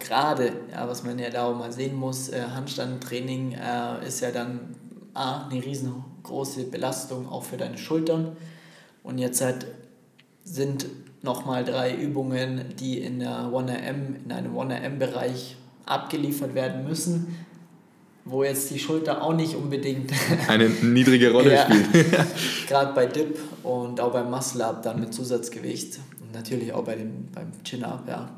Gerade, 0.00 0.52
ja, 0.72 0.88
was 0.88 1.04
man 1.04 1.20
ja 1.20 1.30
da 1.30 1.44
auch 1.44 1.56
mal 1.56 1.70
sehen 1.70 1.94
muss, 1.94 2.30
äh, 2.30 2.42
Handstandtraining 2.52 3.52
äh, 3.52 4.04
ist 4.04 4.20
ja 4.20 4.32
dann 4.32 4.58
A, 5.14 5.46
eine 5.46 5.64
riesengroße 5.64 6.64
Belastung 6.64 7.28
auch 7.28 7.44
für 7.44 7.56
deine 7.56 7.78
Schultern. 7.78 8.36
Und 9.02 9.18
jetzt 9.18 9.40
halt 9.40 9.66
sind 10.44 10.86
nochmal 11.22 11.64
drei 11.64 11.94
Übungen, 11.94 12.64
die 12.78 12.98
in, 12.98 13.20
der 13.20 13.46
1RM, 13.46 14.24
in 14.24 14.32
einem 14.32 14.56
1RM-Bereich 14.56 15.56
abgeliefert 15.86 16.54
werden 16.54 16.84
müssen, 16.84 17.36
wo 18.24 18.42
jetzt 18.42 18.70
die 18.70 18.78
Schulter 18.78 19.22
auch 19.22 19.34
nicht 19.34 19.54
unbedingt 19.54 20.12
eine 20.48 20.68
niedrige 20.68 21.32
Rolle 21.32 21.58
spielt. 21.58 21.86
Gerade 22.68 22.94
bei 22.94 23.06
Dip 23.06 23.38
und 23.62 24.00
auch 24.00 24.12
beim 24.12 24.30
Muscle-Up 24.30 24.82
dann 24.82 25.00
mit 25.00 25.12
Zusatzgewicht 25.12 25.98
und 26.20 26.32
natürlich 26.32 26.72
auch 26.72 26.84
bei 26.84 26.96
dem, 26.96 27.28
beim 27.32 27.50
Chin-Up, 27.62 28.04
ja. 28.08 28.30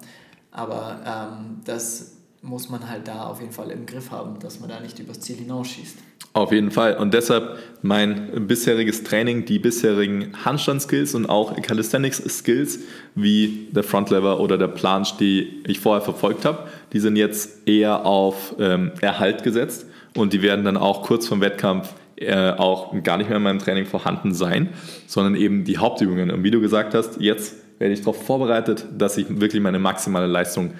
Aber 0.50 1.00
ähm, 1.04 1.60
das 1.64 2.15
muss 2.46 2.68
man 2.68 2.88
halt 2.88 3.08
da 3.08 3.24
auf 3.24 3.40
jeden 3.40 3.52
Fall 3.52 3.70
im 3.70 3.86
Griff 3.86 4.10
haben, 4.10 4.38
dass 4.38 4.60
man 4.60 4.68
da 4.68 4.80
nicht 4.80 4.98
übers 4.98 5.20
Ziel 5.20 5.36
hinausschießt. 5.36 5.98
Auf 6.32 6.52
jeden 6.52 6.70
Fall. 6.70 6.96
Und 6.96 7.14
deshalb 7.14 7.58
mein 7.82 8.46
bisheriges 8.46 9.02
Training, 9.02 9.46
die 9.46 9.58
bisherigen 9.58 10.32
Handstand-Skills 10.44 11.14
und 11.14 11.26
auch 11.26 11.60
Calisthenics-Skills, 11.60 12.80
wie 13.14 13.68
der 13.70 13.82
Frontlever 13.82 14.38
oder 14.40 14.58
der 14.58 14.68
Planche, 14.68 15.14
die 15.18 15.62
ich 15.66 15.80
vorher 15.80 16.02
verfolgt 16.02 16.44
habe, 16.44 16.68
die 16.92 17.00
sind 17.00 17.16
jetzt 17.16 17.66
eher 17.66 18.04
auf 18.04 18.54
ähm, 18.58 18.92
Erhalt 19.00 19.42
gesetzt 19.42 19.86
und 20.14 20.32
die 20.32 20.42
werden 20.42 20.64
dann 20.64 20.76
auch 20.76 21.02
kurz 21.02 21.26
vom 21.26 21.40
Wettkampf 21.40 21.94
äh, 22.16 22.50
auch 22.50 22.94
gar 23.02 23.18
nicht 23.18 23.28
mehr 23.28 23.38
in 23.38 23.42
meinem 23.42 23.58
Training 23.58 23.86
vorhanden 23.86 24.34
sein, 24.34 24.70
sondern 25.06 25.36
eben 25.36 25.64
die 25.64 25.78
Hauptübungen. 25.78 26.30
Und 26.30 26.44
wie 26.44 26.50
du 26.50 26.60
gesagt 26.60 26.94
hast, 26.94 27.20
jetzt 27.20 27.56
werde 27.78 27.94
ich 27.94 28.00
darauf 28.00 28.24
vorbereitet, 28.24 28.86
dass 28.96 29.18
ich 29.18 29.40
wirklich 29.40 29.62
meine 29.62 29.78
maximale 29.78 30.26
Leistung 30.26 30.72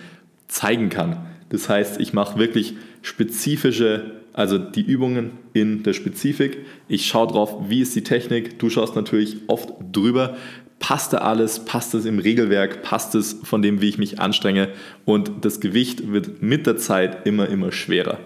zeigen 0.48 0.88
kann. 0.88 1.26
Das 1.48 1.68
heißt, 1.68 2.00
ich 2.00 2.12
mache 2.12 2.38
wirklich 2.38 2.74
spezifische, 3.02 4.12
also 4.32 4.58
die 4.58 4.82
Übungen 4.82 5.32
in 5.52 5.82
der 5.82 5.92
Spezifik. 5.92 6.58
Ich 6.88 7.06
schaue 7.06 7.28
drauf, 7.28 7.68
wie 7.68 7.80
ist 7.80 7.94
die 7.94 8.02
Technik. 8.02 8.58
Du 8.58 8.68
schaust 8.68 8.96
natürlich 8.96 9.36
oft 9.46 9.72
drüber. 9.92 10.36
Passt 10.78 11.12
da 11.12 11.18
alles? 11.18 11.64
Passt 11.64 11.94
es 11.94 12.04
im 12.04 12.18
Regelwerk? 12.18 12.82
Passt 12.82 13.14
es 13.14 13.38
von 13.42 13.62
dem, 13.62 13.80
wie 13.80 13.88
ich 13.88 13.98
mich 13.98 14.20
anstrenge? 14.20 14.68
Und 15.04 15.44
das 15.44 15.60
Gewicht 15.60 16.12
wird 16.12 16.42
mit 16.42 16.66
der 16.66 16.76
Zeit 16.76 17.26
immer, 17.26 17.48
immer 17.48 17.72
schwerer. 17.72 18.18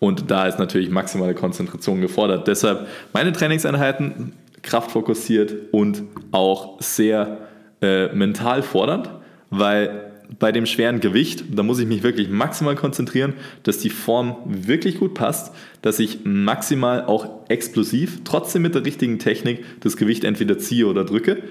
Und 0.00 0.30
da 0.30 0.46
ist 0.46 0.58
natürlich 0.58 0.90
maximale 0.90 1.34
Konzentration 1.34 2.00
gefordert. 2.00 2.48
Deshalb 2.48 2.88
meine 3.12 3.32
Trainingseinheiten 3.32 4.32
kraftfokussiert 4.62 5.54
und 5.72 6.02
auch 6.32 6.80
sehr 6.80 7.38
äh, 7.82 8.12
mental 8.14 8.62
fordernd, 8.62 9.10
weil 9.50 10.09
bei 10.38 10.52
dem 10.52 10.66
schweren 10.66 11.00
Gewicht, 11.00 11.44
da 11.50 11.62
muss 11.62 11.78
ich 11.78 11.86
mich 11.86 12.02
wirklich 12.02 12.28
maximal 12.28 12.76
konzentrieren, 12.76 13.34
dass 13.62 13.78
die 13.78 13.90
Form 13.90 14.36
wirklich 14.46 14.98
gut 14.98 15.14
passt, 15.14 15.54
dass 15.82 15.98
ich 15.98 16.20
maximal 16.24 17.04
auch 17.04 17.48
explosiv, 17.48 18.20
trotzdem 18.24 18.62
mit 18.62 18.74
der 18.74 18.84
richtigen 18.84 19.18
Technik, 19.18 19.64
das 19.80 19.96
Gewicht 19.96 20.24
entweder 20.24 20.58
ziehe 20.58 20.86
oder 20.86 21.04
drücke 21.04 21.42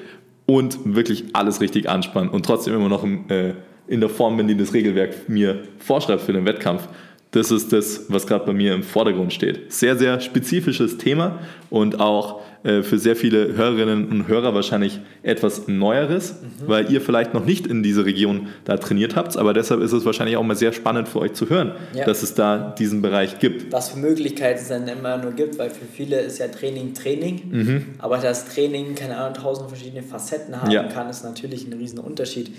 und 0.46 0.96
wirklich 0.96 1.26
alles 1.34 1.62
richtig 1.62 1.90
anspannen 1.90 2.30
und 2.30 2.46
trotzdem 2.46 2.74
immer 2.74 2.90
noch 2.90 3.04
im, 3.04 3.30
äh, 3.30 3.54
in 3.88 4.00
der 4.00 4.10
Form 4.10 4.38
bin, 4.38 4.48
die 4.48 4.56
das 4.56 4.74
Regelwerk 4.74 5.28
mir 5.28 5.64
vorschreibt 5.80 6.22
für 6.22 6.34
den 6.34 6.46
Wettkampf. 6.46 6.88
Das 7.32 7.52
ist 7.52 7.72
das, 7.74 8.06
was 8.10 8.26
gerade 8.26 8.46
bei 8.46 8.54
mir 8.54 8.74
im 8.74 8.82
Vordergrund 8.82 9.34
steht. 9.34 9.72
Sehr, 9.72 9.98
sehr 9.98 10.20
spezifisches 10.20 10.98
Thema 10.98 11.40
und 11.70 12.00
auch 12.00 12.42
äh, 12.64 12.84
für 12.84 13.00
sehr 13.00 13.16
viele 13.16 13.56
Hörerinnen 13.56 14.10
und 14.10 14.28
Hörer 14.28 14.54
wahrscheinlich 14.54 15.00
etwas 15.24 15.68
Neueres, 15.68 16.34
mhm. 16.34 16.68
weil 16.68 16.92
ihr 16.92 17.00
vielleicht 17.00 17.34
noch 17.34 17.46
nicht 17.46 17.66
in 17.66 17.84
diese 17.84 18.06
Region 18.06 18.48
da 18.66 18.76
trainiert 18.76 19.16
habt. 19.16 19.38
Aber 19.38 19.54
deshalb 19.54 19.82
ist 19.82 19.94
es 19.94 20.06
wahrscheinlich 20.06 20.36
auch 20.36 20.44
mal 20.44 20.56
sehr 20.56 20.74
spannend 20.74 21.08
für 21.08 21.20
euch 21.20 21.34
zu 21.34 21.50
hören, 21.50 21.72
ja. 21.94 22.06
dass 22.06 22.22
es 22.22 22.34
da 22.34 22.76
diesen 22.78 23.02
Bereich 23.02 23.40
gibt. 23.40 23.72
Was 23.72 23.90
für 23.90 24.00
Möglichkeiten 24.00 24.60
es 24.60 24.68
dann 24.68 24.88
immer 24.90 25.18
nur 25.18 25.32
gibt, 25.32 25.58
weil 25.58 25.70
für 25.70 25.86
viele 25.86 26.20
ist 26.20 26.40
ja 26.40 26.50
Training 26.50 26.94
Training. 26.94 27.42
Mhm. 27.50 27.86
Aber 28.00 28.18
das 28.18 28.54
Training, 28.54 28.96
keine 28.96 29.18
Ahnung, 29.18 29.36
tausend 29.36 29.70
verschiedene 29.70 30.04
Facetten 30.04 30.62
haben 30.62 30.72
ja. 30.72 30.84
kann, 30.84 31.10
ist 31.10 31.24
natürlich 31.24 31.66
ein 31.66 31.74
Riesenunterschied. 31.74 32.52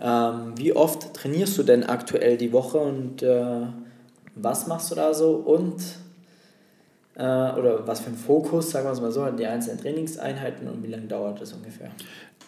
Ähm, 0.00 0.54
wie 0.56 0.72
oft 0.72 1.14
trainierst 1.14 1.56
du 1.56 1.62
denn 1.62 1.84
aktuell 1.84 2.36
die 2.36 2.52
Woche 2.52 2.78
und 2.78 3.22
äh, 3.22 3.60
was 4.34 4.66
machst 4.66 4.90
du 4.90 4.94
da 4.94 5.14
so 5.14 5.30
und 5.30 5.80
äh, 7.16 7.22
oder 7.22 7.86
was 7.86 8.00
für 8.00 8.08
einen 8.08 8.16
Fokus, 8.16 8.70
sagen 8.70 8.86
wir 8.86 8.92
es 8.92 9.00
mal 9.00 9.12
so, 9.12 9.26
die 9.30 9.46
einzelnen 9.46 9.80
Trainingseinheiten 9.80 10.68
und 10.68 10.82
wie 10.82 10.88
lange 10.88 11.06
dauert 11.06 11.40
das 11.40 11.52
ungefähr? 11.52 11.90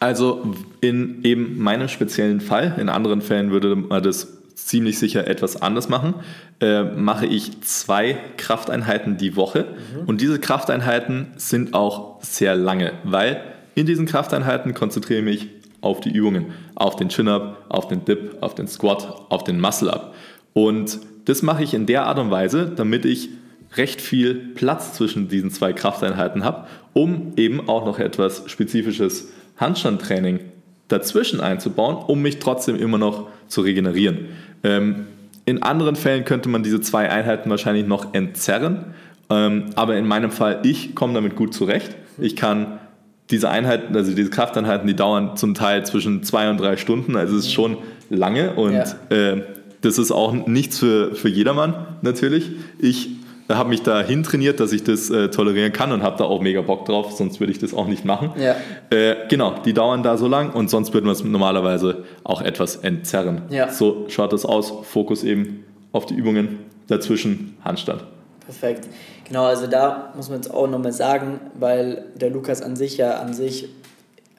Also 0.01 0.55
in 0.81 1.25
eben 1.25 1.59
meinem 1.59 1.89
speziellen 1.89 2.41
Fall, 2.41 2.75
in 2.79 2.89
anderen 2.89 3.21
Fällen 3.21 3.51
würde 3.51 3.75
man 3.75 4.03
das 4.03 4.29
ziemlich 4.55 4.99
sicher 4.99 5.27
etwas 5.27 5.61
anders 5.61 5.89
machen, 5.89 6.15
äh, 6.61 6.83
mache 6.83 7.27
ich 7.27 7.63
zwei 7.63 8.19
Krafteinheiten 8.37 9.17
die 9.17 9.37
Woche 9.37 9.65
mhm. 9.65 10.07
und 10.07 10.21
diese 10.21 10.39
Krafteinheiten 10.39 11.29
sind 11.37 11.75
auch 11.75 12.23
sehr 12.23 12.55
lange, 12.55 12.93
weil 13.05 13.41
in 13.75 13.87
diesen 13.87 14.07
Krafteinheiten 14.07 14.75
konzentriere 14.75 15.21
ich 15.21 15.25
mich 15.25 15.49
auf 15.81 16.01
die 16.01 16.11
Übungen, 16.11 16.47
auf 16.75 16.97
den 16.97 17.09
Chin-Up, 17.09 17.65
auf 17.69 17.89
den 17.89 18.05
Dip, 18.05 18.37
auf 18.41 18.55
den 18.55 18.67
Squat, 18.67 19.27
auf 19.29 19.45
den 19.45 19.61
Muscle-Up. 19.61 20.15
Und 20.53 20.99
das 21.27 21.43
mache 21.43 21.63
ich 21.63 21.75
in 21.75 21.87
der 21.87 22.07
Art 22.07 22.19
und 22.19 22.31
Weise, 22.31 22.71
damit 22.75 23.05
ich 23.05 23.31
recht 23.77 24.01
viel 24.01 24.35
Platz 24.35 24.95
zwischen 24.95 25.29
diesen 25.29 25.51
zwei 25.51 25.73
Krafteinheiten 25.73 26.45
habe, 26.45 26.67
um 26.93 27.33
eben 27.37 27.69
auch 27.69 27.85
noch 27.85 27.99
etwas 27.99 28.45
spezifisches 28.47 29.29
Handstandtraining 29.57 30.41
dazwischen 30.89 31.41
einzubauen, 31.41 31.97
um 31.97 32.23
mich 32.23 32.39
trotzdem 32.39 32.77
immer 32.77 32.99
noch 32.99 33.29
zu 33.49 33.61
regenerieren. 33.61 34.29
Ähm, 34.65 35.07
in 35.45 35.63
anderen 35.63 35.97
Fällen 35.97 36.25
könnte 36.25 36.49
man 36.49 36.63
diese 36.63 36.81
zwei 36.81 37.11
Einheiten 37.11 37.49
wahrscheinlich 37.51 37.87
noch 37.87 38.15
entzerren, 38.15 38.95
ähm, 39.31 39.67
aber 39.75 39.97
in 39.97 40.07
meinem 40.07 40.31
Fall, 40.31 40.61
ich 40.65 40.95
komme 40.95 41.15
damit 41.15 41.37
gut 41.37 41.55
zurecht. 41.55 41.95
Ich 42.19 42.37
kann 42.37 42.79
diese 43.31 43.51
Einheiten, 43.51 43.95
also 43.95 44.15
diese 44.15 44.31
Krafteinheiten, 44.31 44.87
die 44.87 44.97
dauern 44.97 45.37
zum 45.37 45.55
Teil 45.55 45.85
zwischen 45.85 46.23
zwei 46.23 46.49
und 46.51 46.59
drei 46.59 46.77
Stunden, 46.79 47.17
also 47.17 47.37
es 47.37 47.47
ist 47.47 47.53
schon 47.53 47.77
lange 48.09 48.55
und 48.55 48.73
ja. 48.73 48.85
äh, 49.11 49.43
das 49.83 49.99
ist 49.99 50.11
auch 50.11 50.33
nichts 50.47 50.79
für, 50.79 51.15
für 51.15 51.29
jedermann 51.29 51.87
natürlich. 52.03 52.51
Ich 52.79 53.11
habe 53.57 53.71
mich 53.71 53.83
da 53.83 54.03
hintrainiert, 54.03 54.61
dass 54.61 54.73
ich 54.73 54.85
das 54.85 55.09
äh, 55.11 55.31
tolerieren 55.31 55.73
kann 55.73 55.91
und 55.93 56.03
habe 56.03 56.19
da 56.19 56.25
auch 56.25 56.41
mega 56.41 56.61
Bock 56.61 56.85
drauf, 56.85 57.13
sonst 57.13 57.41
würde 57.41 57.53
ich 57.53 57.59
das 57.59 57.73
auch 57.73 57.87
nicht 57.87 58.05
machen. 58.05 58.33
Ja. 58.39 58.57
Äh, 58.91 59.27
genau, 59.29 59.55
die 59.65 59.73
dauern 59.73 60.03
da 60.03 60.19
so 60.19 60.29
lang 60.29 60.53
und 60.53 60.69
sonst 60.69 60.93
würden 60.93 61.07
wir 61.07 61.13
es 61.13 61.25
normalerweise 61.25 62.05
auch 62.25 62.43
etwas 62.43 62.77
entzerren. 62.77 63.43
Ja. 63.49 63.71
So 63.71 64.05
schaut 64.09 64.33
das 64.33 64.45
aus. 64.45 64.73
Fokus 64.83 65.25
eben 65.25 65.65
auf 65.93 66.05
die 66.05 66.15
Übungen, 66.15 66.59
dazwischen 66.89 67.57
Handstand. 67.65 68.05
Perfekt. 68.45 68.89
Genau, 69.27 69.45
also 69.45 69.67
da 69.67 70.13
muss 70.17 70.29
man 70.29 70.39
jetzt 70.39 70.53
auch 70.53 70.67
nochmal 70.67 70.93
sagen, 70.93 71.41
weil 71.59 72.05
der 72.17 72.31
Lukas 72.31 72.63
an 72.63 72.77
sich 72.77 72.97
ja 72.97 73.19
an 73.19 73.35
sich, 73.35 73.69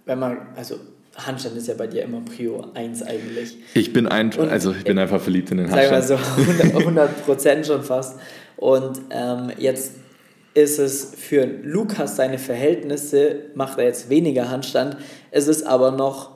wenn 0.05 0.19
man, 0.19 0.37
also 0.55 0.75
Handstand 1.15 1.57
ist 1.57 1.67
ja 1.67 1.73
bei 1.75 1.87
dir 1.87 2.03
immer 2.03 2.21
Prio 2.21 2.65
1 2.73 3.03
eigentlich. 3.03 3.57
Ich 3.73 3.93
bin 3.93 4.07
ein, 4.07 4.31
also 4.39 4.71
ich 4.71 4.83
bin 4.83 4.97
einfach 4.97 5.21
verliebt 5.21 5.51
in 5.51 5.57
den 5.57 5.71
Handstand. 5.71 6.03
Sag 6.05 6.19
mal 6.19 6.71
so 6.71 6.77
100 6.79 7.25
Prozent 7.25 7.65
schon 7.65 7.83
fast. 7.83 8.19
Und 8.59 8.99
ähm, 9.09 9.51
jetzt 9.57 9.93
ist 10.53 10.79
es 10.79 11.15
für 11.15 11.45
Lukas 11.45 12.17
seine 12.17 12.37
Verhältnisse, 12.37 13.43
macht 13.55 13.79
er 13.79 13.85
jetzt 13.85 14.09
weniger 14.09 14.49
Handstand. 14.49 14.97
Es 15.31 15.47
ist 15.47 15.63
aber 15.63 15.91
noch 15.91 16.31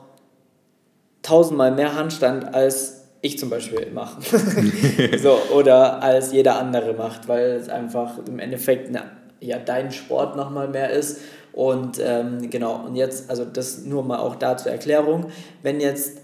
tausendmal 1.20 1.72
mehr 1.72 1.94
Handstand, 1.94 2.54
als 2.54 3.02
ich 3.20 3.38
zum 3.38 3.50
Beispiel 3.50 3.90
mache. 3.92 4.22
so, 5.22 5.38
oder 5.54 6.02
als 6.02 6.32
jeder 6.32 6.58
andere 6.58 6.94
macht, 6.94 7.28
weil 7.28 7.50
es 7.52 7.68
einfach 7.68 8.18
im 8.26 8.38
Endeffekt 8.38 8.88
na, 8.90 9.02
ja, 9.40 9.58
dein 9.58 9.92
Sport 9.92 10.34
nochmal 10.34 10.68
mehr 10.68 10.90
ist 10.90 11.20
und 11.52 12.00
ähm, 12.02 12.48
genau, 12.48 12.86
und 12.86 12.96
jetzt, 12.96 13.28
also 13.28 13.44
das 13.44 13.84
nur 13.84 14.02
mal 14.02 14.18
auch 14.18 14.36
da 14.36 14.56
zur 14.56 14.72
Erklärung, 14.72 15.26
wenn 15.62 15.78
jetzt 15.78 16.18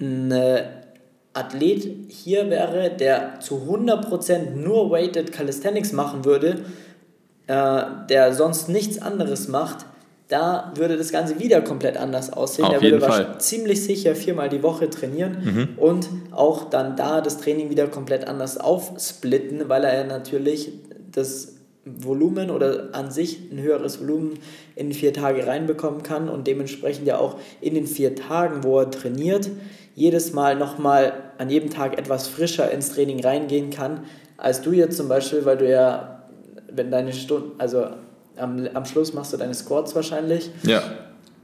ein 0.00 0.32
Athlet 1.32 1.88
hier 2.08 2.50
wäre, 2.50 2.90
der 2.90 3.40
zu 3.40 3.56
100% 3.68 4.56
nur 4.56 4.90
Weighted 4.90 5.32
Calisthenics 5.32 5.92
machen 5.92 6.24
würde, 6.24 6.64
äh, 7.46 7.82
der 8.08 8.32
sonst 8.34 8.68
nichts 8.68 9.00
anderes 9.00 9.48
macht, 9.48 9.86
da 10.28 10.72
würde 10.76 10.96
das 10.96 11.10
Ganze 11.10 11.38
wieder 11.40 11.60
komplett 11.60 11.96
anders 11.96 12.32
aussehen. 12.32 12.64
Auf 12.66 12.72
der 12.74 12.82
jeden 12.82 13.00
würde 13.00 13.12
Fall. 13.12 13.38
ziemlich 13.38 13.82
sicher 13.82 14.14
viermal 14.14 14.48
die 14.48 14.62
Woche 14.62 14.88
trainieren 14.88 15.36
Mhm. 15.42 15.68
und 15.76 16.08
auch 16.30 16.70
dann 16.70 16.96
da 16.96 17.20
das 17.20 17.38
Training 17.38 17.70
wieder 17.70 17.88
komplett 17.88 18.26
anders 18.28 18.56
aufsplitten, 18.58 19.68
weil 19.68 19.82
er 19.84 20.04
natürlich 20.04 20.72
das 21.12 21.54
Volumen 21.84 22.50
oder 22.50 22.90
an 22.92 23.10
sich 23.10 23.40
ein 23.50 23.58
höheres 23.58 24.00
Volumen 24.00 24.34
in 24.76 24.92
vier 24.92 25.12
Tage 25.12 25.46
reinbekommen 25.46 26.02
kann 26.04 26.28
und 26.28 26.46
dementsprechend 26.46 27.06
ja 27.08 27.18
auch 27.18 27.36
in 27.60 27.74
den 27.74 27.86
vier 27.88 28.14
Tagen, 28.14 28.62
wo 28.62 28.78
er 28.78 28.90
trainiert, 28.90 29.48
jedes 29.94 30.32
Mal 30.32 30.56
nochmal 30.56 31.12
an 31.38 31.50
jedem 31.50 31.70
Tag 31.70 31.98
etwas 31.98 32.28
frischer 32.28 32.70
ins 32.70 32.92
Training 32.94 33.24
reingehen 33.24 33.70
kann, 33.70 34.04
als 34.36 34.62
du 34.62 34.72
jetzt 34.72 34.96
zum 34.96 35.08
Beispiel, 35.08 35.44
weil 35.44 35.56
du 35.58 35.68
ja, 35.68 36.22
wenn 36.72 36.90
deine 36.90 37.12
Stunden, 37.12 37.52
also 37.58 37.86
am, 38.36 38.66
am 38.72 38.84
Schluss 38.84 39.12
machst 39.12 39.32
du 39.32 39.36
deine 39.36 39.54
Squats 39.54 39.94
wahrscheinlich. 39.94 40.50
Ja, 40.62 40.82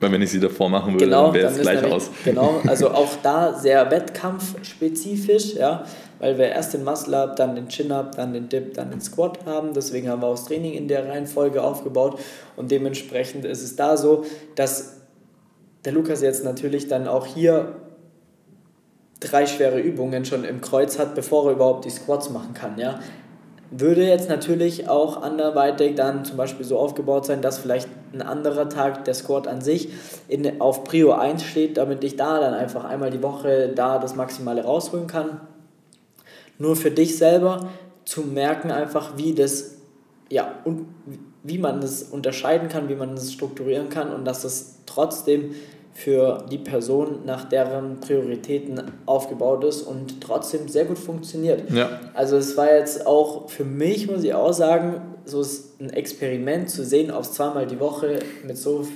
weil 0.00 0.12
wenn 0.12 0.20
ich 0.22 0.30
sie 0.30 0.40
davor 0.40 0.68
machen 0.68 0.92
würde, 0.94 1.06
Genau, 1.06 1.26
dann 1.26 1.34
wäre 1.34 1.50
es 1.52 1.60
gleich 1.60 1.76
nämlich- 1.80 1.94
aus. 1.94 2.10
Genau, 2.24 2.60
also 2.66 2.90
auch 2.90 3.08
da 3.22 3.54
sehr 3.54 3.90
wettkampfspezifisch, 3.90 5.54
ja, 5.54 5.84
weil 6.18 6.36
wir 6.38 6.46
erst 6.48 6.74
den 6.74 6.84
Muscle-Up, 6.84 7.36
dann 7.36 7.54
den 7.54 7.68
Chin-Up, 7.68 8.14
dann 8.16 8.32
den 8.32 8.48
Dip, 8.48 8.74
dann 8.74 8.90
den 8.90 9.00
Squat 9.00 9.38
haben. 9.46 9.72
Deswegen 9.74 10.08
haben 10.08 10.22
wir 10.22 10.28
auch 10.28 10.34
das 10.36 10.44
Training 10.46 10.74
in 10.74 10.88
der 10.88 11.08
Reihenfolge 11.08 11.62
aufgebaut 11.62 12.18
und 12.56 12.70
dementsprechend 12.70 13.44
ist 13.44 13.62
es 13.62 13.76
da 13.76 13.96
so, 13.96 14.24
dass 14.54 14.96
der 15.84 15.92
Lukas 15.92 16.20
jetzt 16.22 16.44
natürlich 16.44 16.88
dann 16.88 17.06
auch 17.08 17.26
hier 17.26 17.76
drei 19.20 19.46
schwere 19.46 19.80
Übungen 19.80 20.24
schon 20.24 20.44
im 20.44 20.60
Kreuz 20.60 20.98
hat, 20.98 21.14
bevor 21.14 21.46
er 21.46 21.52
überhaupt 21.52 21.84
die 21.84 21.90
Squats 21.90 22.30
machen 22.30 22.54
kann, 22.54 22.78
ja. 22.78 23.00
Würde 23.70 24.06
jetzt 24.06 24.28
natürlich 24.28 24.88
auch 24.88 25.22
anderweitig 25.22 25.96
dann 25.96 26.24
zum 26.24 26.36
Beispiel 26.36 26.64
so 26.64 26.78
aufgebaut 26.78 27.26
sein, 27.26 27.42
dass 27.42 27.58
vielleicht 27.58 27.88
ein 28.12 28.22
anderer 28.22 28.68
Tag 28.68 29.04
der 29.04 29.14
Squat 29.14 29.48
an 29.48 29.60
sich 29.60 29.88
in, 30.28 30.60
auf 30.60 30.84
Prio 30.84 31.12
1 31.12 31.42
steht, 31.42 31.76
damit 31.76 32.04
ich 32.04 32.16
da 32.16 32.38
dann 32.38 32.54
einfach 32.54 32.84
einmal 32.84 33.10
die 33.10 33.22
Woche 33.22 33.72
da 33.74 33.98
das 33.98 34.14
Maximale 34.14 34.62
rausholen 34.62 35.08
kann. 35.08 35.40
Nur 36.58 36.76
für 36.76 36.92
dich 36.92 37.18
selber 37.18 37.68
zu 38.04 38.22
merken 38.22 38.70
einfach, 38.70 39.16
wie 39.16 39.34
das, 39.34 39.78
ja, 40.30 40.54
und 40.64 40.86
wie 41.42 41.58
man 41.58 41.80
das 41.80 42.04
unterscheiden 42.04 42.68
kann, 42.68 42.88
wie 42.88 42.94
man 42.94 43.14
das 43.14 43.32
strukturieren 43.32 43.88
kann 43.88 44.12
und 44.12 44.24
dass 44.24 44.44
es 44.44 44.78
trotzdem 44.86 45.54
für 45.96 46.44
die 46.50 46.58
Person 46.58 47.20
nach 47.24 47.48
deren 47.48 48.00
Prioritäten 48.00 48.82
aufgebaut 49.06 49.64
ist 49.64 49.80
und 49.80 50.20
trotzdem 50.20 50.68
sehr 50.68 50.84
gut 50.84 50.98
funktioniert. 50.98 51.70
Ja. 51.70 51.88
Also 52.12 52.36
es 52.36 52.54
war 52.58 52.70
jetzt 52.70 53.06
auch 53.06 53.48
für 53.48 53.64
mich, 53.64 54.06
muss 54.06 54.22
ich 54.22 54.34
auch 54.34 54.52
sagen, 54.52 55.00
so 55.24 55.40
ist 55.40 55.80
ein 55.80 55.88
Experiment 55.88 56.68
zu 56.68 56.84
sehen, 56.84 57.10
ob 57.10 57.22
es 57.22 57.32
zweimal 57.32 57.66
die 57.66 57.80
Woche 57.80 58.18
mit 58.46 58.58
so 58.58 58.86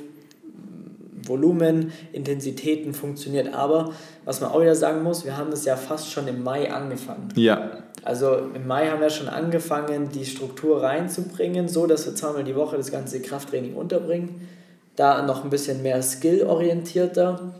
Volumen, 1.27 1.91
Intensitäten 2.13 2.93
funktioniert. 2.93 3.55
Aber 3.55 3.93
was 4.27 4.43
man 4.43 4.51
auch 4.51 4.61
wieder 4.61 4.75
sagen 4.75 5.03
muss, 5.03 5.25
wir 5.25 5.39
haben 5.39 5.51
das 5.51 5.65
ja 5.65 5.77
fast 5.77 6.11
schon 6.11 6.29
im 6.29 6.45
Mai 6.45 6.71
angefangen. 6.71 7.29
Ja, 7.35 7.79
Also 8.03 8.37
im 8.55 8.67
Mai 8.67 8.89
haben 8.89 9.01
wir 9.01 9.11
schon 9.11 9.29
angefangen, 9.29 10.11
die 10.11 10.27
Struktur 10.27 10.83
reinzubringen, 10.83 11.67
so 11.67 11.87
dass 11.87 12.05
wir 12.05 12.15
zweimal 12.15 12.45
die 12.45 12.57
Woche 12.57 12.77
das 12.77 12.93
ganze 12.93 13.23
Krafttraining 13.23 13.75
unterbringen. 13.75 14.47
Da 14.97 15.23
noch 15.23 15.45
ein 15.45 15.51
bisschen 15.51 15.83
mehr 15.83 16.03
skill-orientierter. 16.03 17.55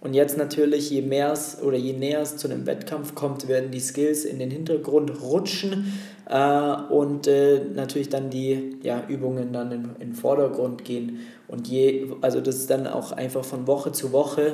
Und 0.00 0.14
jetzt 0.14 0.38
natürlich, 0.38 0.90
je 0.90 1.02
mehr 1.02 1.32
es 1.32 1.60
oder 1.60 1.76
je 1.76 1.92
näher 1.92 2.20
es 2.20 2.36
zu 2.36 2.48
einem 2.48 2.66
Wettkampf 2.66 3.14
kommt, 3.14 3.48
werden 3.48 3.72
die 3.72 3.80
Skills 3.80 4.24
in 4.24 4.38
den 4.38 4.50
Hintergrund 4.50 5.20
rutschen 5.20 5.92
äh, 6.28 6.72
und 6.88 7.26
äh, 7.26 7.62
natürlich 7.74 8.08
dann 8.08 8.30
die 8.30 8.76
ja, 8.82 9.02
Übungen 9.08 9.52
dann 9.52 9.72
in, 9.72 9.94
den 9.98 10.14
Vordergrund 10.14 10.84
gehen. 10.84 11.18
Und 11.48 11.66
je, 11.66 12.06
also 12.20 12.40
das 12.40 12.56
ist 12.56 12.70
dann 12.70 12.86
auch 12.86 13.10
einfach 13.10 13.44
von 13.44 13.66
Woche 13.66 13.90
zu 13.90 14.12
Woche 14.12 14.52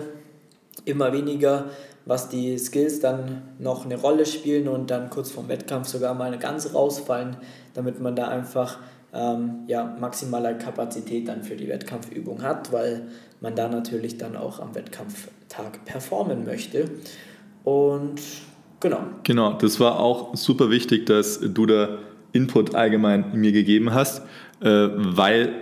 immer 0.86 1.12
weniger, 1.12 1.66
was 2.06 2.28
die 2.28 2.56
Skills 2.58 3.00
dann 3.00 3.42
noch 3.58 3.84
eine 3.84 3.96
Rolle 3.96 4.26
spielen 4.26 4.68
und 4.68 4.90
dann 4.90 5.10
kurz 5.10 5.30
vorm 5.30 5.48
Wettkampf 5.48 5.88
sogar 5.88 6.14
mal 6.14 6.38
ganz 6.38 6.74
rausfallen, 6.74 7.36
damit 7.74 8.00
man 8.00 8.16
da 8.16 8.28
einfach 8.28 8.78
ähm, 9.14 9.60
ja, 9.66 9.96
maximale 10.00 10.58
Kapazität 10.58 11.28
dann 11.28 11.42
für 11.42 11.56
die 11.56 11.68
Wettkampfübung 11.68 12.42
hat, 12.42 12.72
weil 12.72 13.02
man 13.40 13.54
da 13.54 13.68
natürlich 13.68 14.18
dann 14.18 14.36
auch 14.36 14.60
am 14.60 14.74
Wettkampftag 14.74 15.84
performen 15.84 16.44
möchte. 16.44 16.90
Und 17.62 18.20
genau. 18.80 19.00
Genau, 19.22 19.52
das 19.52 19.78
war 19.78 20.00
auch 20.00 20.34
super 20.36 20.70
wichtig, 20.70 21.06
dass 21.06 21.40
du 21.40 21.66
da 21.66 21.98
Input 22.32 22.74
allgemein 22.74 23.26
mir 23.34 23.52
gegeben 23.52 23.94
hast, 23.94 24.22
äh, 24.60 24.88
weil, 24.94 25.52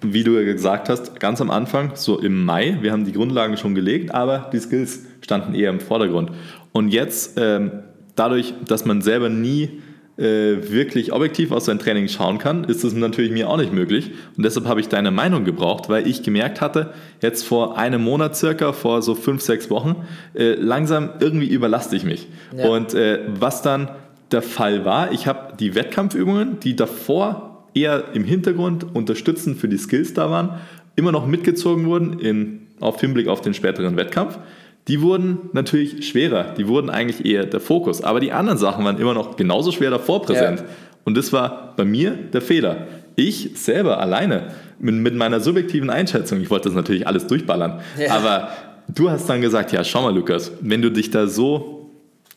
wie 0.00 0.24
du 0.24 0.38
ja 0.38 0.44
gesagt 0.44 0.88
hast, 0.88 1.20
ganz 1.20 1.40
am 1.40 1.50
Anfang, 1.50 1.92
so 1.94 2.18
im 2.18 2.44
Mai, 2.44 2.78
wir 2.80 2.92
haben 2.92 3.04
die 3.04 3.12
Grundlagen 3.12 3.58
schon 3.58 3.74
gelegt, 3.74 4.14
aber 4.14 4.48
die 4.52 4.58
Skills 4.58 5.04
standen 5.20 5.54
eher 5.54 5.70
im 5.70 5.80
Vordergrund. 5.80 6.30
Und 6.72 6.88
jetzt, 6.88 7.38
ähm, 7.38 7.82
dadurch, 8.16 8.54
dass 8.66 8.86
man 8.86 9.02
selber 9.02 9.28
nie 9.28 9.82
wirklich 10.16 11.12
objektiv 11.12 11.50
aus 11.50 11.64
seinem 11.64 11.80
Training 11.80 12.06
schauen 12.06 12.38
kann, 12.38 12.62
ist 12.62 12.84
das 12.84 12.92
natürlich 12.92 13.32
mir 13.32 13.50
auch 13.50 13.56
nicht 13.56 13.72
möglich. 13.72 14.12
Und 14.36 14.44
deshalb 14.44 14.66
habe 14.66 14.80
ich 14.80 14.88
deine 14.88 15.10
Meinung 15.10 15.44
gebraucht, 15.44 15.88
weil 15.88 16.06
ich 16.06 16.22
gemerkt 16.22 16.60
hatte, 16.60 16.92
jetzt 17.20 17.42
vor 17.44 17.76
einem 17.76 18.02
Monat 18.02 18.36
circa, 18.36 18.72
vor 18.72 19.02
so 19.02 19.16
fünf, 19.16 19.42
sechs 19.42 19.70
Wochen, 19.70 20.04
äh, 20.34 20.54
langsam 20.54 21.10
irgendwie 21.18 21.48
überlaste 21.48 21.96
ich 21.96 22.04
mich. 22.04 22.28
Ja. 22.56 22.68
Und 22.68 22.94
äh, 22.94 23.20
was 23.26 23.62
dann 23.62 23.90
der 24.30 24.42
Fall 24.42 24.84
war, 24.84 25.12
ich 25.12 25.26
habe 25.26 25.56
die 25.58 25.74
Wettkampfübungen, 25.74 26.60
die 26.60 26.76
davor 26.76 27.64
eher 27.74 28.04
im 28.14 28.24
Hintergrund 28.24 28.94
unterstützend 28.94 29.58
für 29.58 29.68
die 29.68 29.78
Skills 29.78 30.14
da 30.14 30.30
waren, 30.30 30.60
immer 30.96 31.12
noch 31.12 31.26
mitgezogen 31.26 31.86
wurden 31.86 32.20
in, 32.20 32.68
auf 32.80 33.00
Hinblick 33.00 33.26
auf 33.26 33.40
den 33.40 33.54
späteren 33.54 33.96
Wettkampf. 33.96 34.38
Die 34.88 35.00
wurden 35.00 35.50
natürlich 35.52 36.06
schwerer, 36.06 36.52
die 36.56 36.68
wurden 36.68 36.90
eigentlich 36.90 37.24
eher 37.24 37.46
der 37.46 37.60
Fokus, 37.60 38.02
aber 38.04 38.20
die 38.20 38.32
anderen 38.32 38.58
Sachen 38.58 38.84
waren 38.84 38.98
immer 38.98 39.14
noch 39.14 39.36
genauso 39.36 39.72
schwer 39.72 39.90
davor 39.90 40.22
präsent. 40.22 40.60
Ja. 40.60 40.66
Und 41.04 41.16
das 41.16 41.32
war 41.32 41.72
bei 41.76 41.84
mir 41.84 42.10
der 42.10 42.42
Fehler. 42.42 42.86
Ich 43.16 43.52
selber 43.54 43.98
alleine 44.00 44.48
mit, 44.78 44.94
mit 44.96 45.14
meiner 45.14 45.40
subjektiven 45.40 45.88
Einschätzung, 45.88 46.40
ich 46.40 46.50
wollte 46.50 46.68
das 46.68 46.74
natürlich 46.76 47.06
alles 47.06 47.26
durchballern, 47.26 47.80
Ja. 47.98 48.12
aber 48.14 48.48
du 48.94 49.08
hast 49.10 49.26
dann 49.28 49.40
gesagt, 49.40 49.72
ja, 49.72 49.84
schau 49.84 50.02
mal, 50.02 50.14
Lukas, 50.14 50.52
wenn 50.60 50.82
du 50.82 50.90
dich 50.90 51.10
da 51.10 51.26
so 51.28 51.90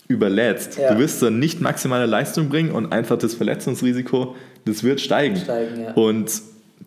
überlädst, 0.07 0.77
Ja. 0.77 0.93
du 0.93 0.99
wirst 0.99 1.21
dann 1.21 1.39
nicht 1.39 1.59
maximale 1.59 2.05
Leistung 2.05 2.47
bringen 2.49 2.71
und 2.71 2.93
einfach 2.93 3.17
das 3.17 3.33
Verletzungsrisiko, 3.35 4.35
das 4.65 4.83
wird 4.83 5.01
steigen. 5.01 5.35
Steigen, 5.35 5.81
ja. 5.81 5.91
Und 5.93 6.31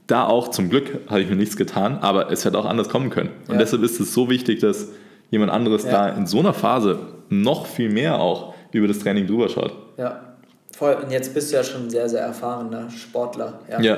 da 0.06 0.24
auch 0.26 0.48
zum 0.48 0.70
Glück 0.70 1.00
habe 1.08 1.20
ich 1.20 1.28
mir 1.28 1.36
nichts 1.36 1.56
getan, 1.56 1.98
aber 2.00 2.30
es 2.32 2.44
hätte 2.44 2.58
auch 2.58 2.64
anders 2.64 2.88
kommen 2.88 3.10
können. 3.10 3.28
Und 3.48 3.58
deshalb 3.60 3.82
ist 3.82 4.00
es 4.00 4.14
so 4.14 4.30
wichtig, 4.30 4.60
dass 4.60 4.88
jemand 5.30 5.50
anderes 5.52 5.84
Ja. 5.84 5.90
da 5.90 6.08
in 6.10 6.26
so 6.26 6.38
einer 6.40 6.52
Phase 6.52 6.98
noch 7.28 7.66
viel 7.66 7.90
mehr 7.90 8.20
auch 8.20 8.54
über 8.72 8.88
das 8.88 8.98
Training 8.98 9.26
drüber 9.26 9.48
schaut. 9.48 9.72
Ja, 9.96 10.34
voll. 10.76 10.94
Und 11.02 11.10
jetzt 11.10 11.32
bist 11.34 11.50
du 11.52 11.56
ja 11.56 11.64
schon 11.64 11.84
ein 11.84 11.90
sehr, 11.90 12.08
sehr 12.08 12.22
erfahrener 12.22 12.90
Sportler. 12.90 13.60
Ja. 13.70 13.80
Ja, 13.80 13.96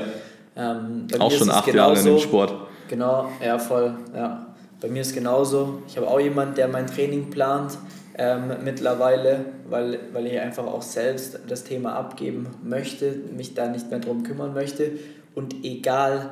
Ähm, 0.54 1.06
bei 1.10 1.18
auch 1.20 1.30
schon 1.32 1.50
acht 1.50 1.72
Jahre 1.72 1.98
in 1.98 2.04
dem. 2.04 2.18
Sport. 2.18 2.52
Genau, 2.88 3.28
ja, 3.42 3.58
voll. 3.58 3.94
Ja. 4.14 4.46
Bei 4.82 4.88
mir 4.88 5.00
ist 5.00 5.14
genauso. 5.14 5.78
Ich 5.88 5.96
habe 5.96 6.06
auch 6.08 6.20
jemanden, 6.20 6.54
der 6.56 6.68
mein 6.68 6.86
Training 6.86 7.30
plant 7.30 7.78
ähm, 8.18 8.52
mittlerweile, 8.62 9.46
weil, 9.70 9.98
weil 10.12 10.26
ich 10.26 10.38
einfach 10.38 10.66
auch 10.66 10.82
selbst 10.82 11.38
das 11.48 11.64
Thema 11.64 11.94
abgeben 11.94 12.48
möchte, 12.62 13.14
mich 13.34 13.54
da 13.54 13.68
nicht 13.68 13.88
mehr 13.90 14.00
drum 14.00 14.24
kümmern 14.24 14.52
möchte. 14.52 14.90
Und 15.34 15.54
egal 15.64 16.30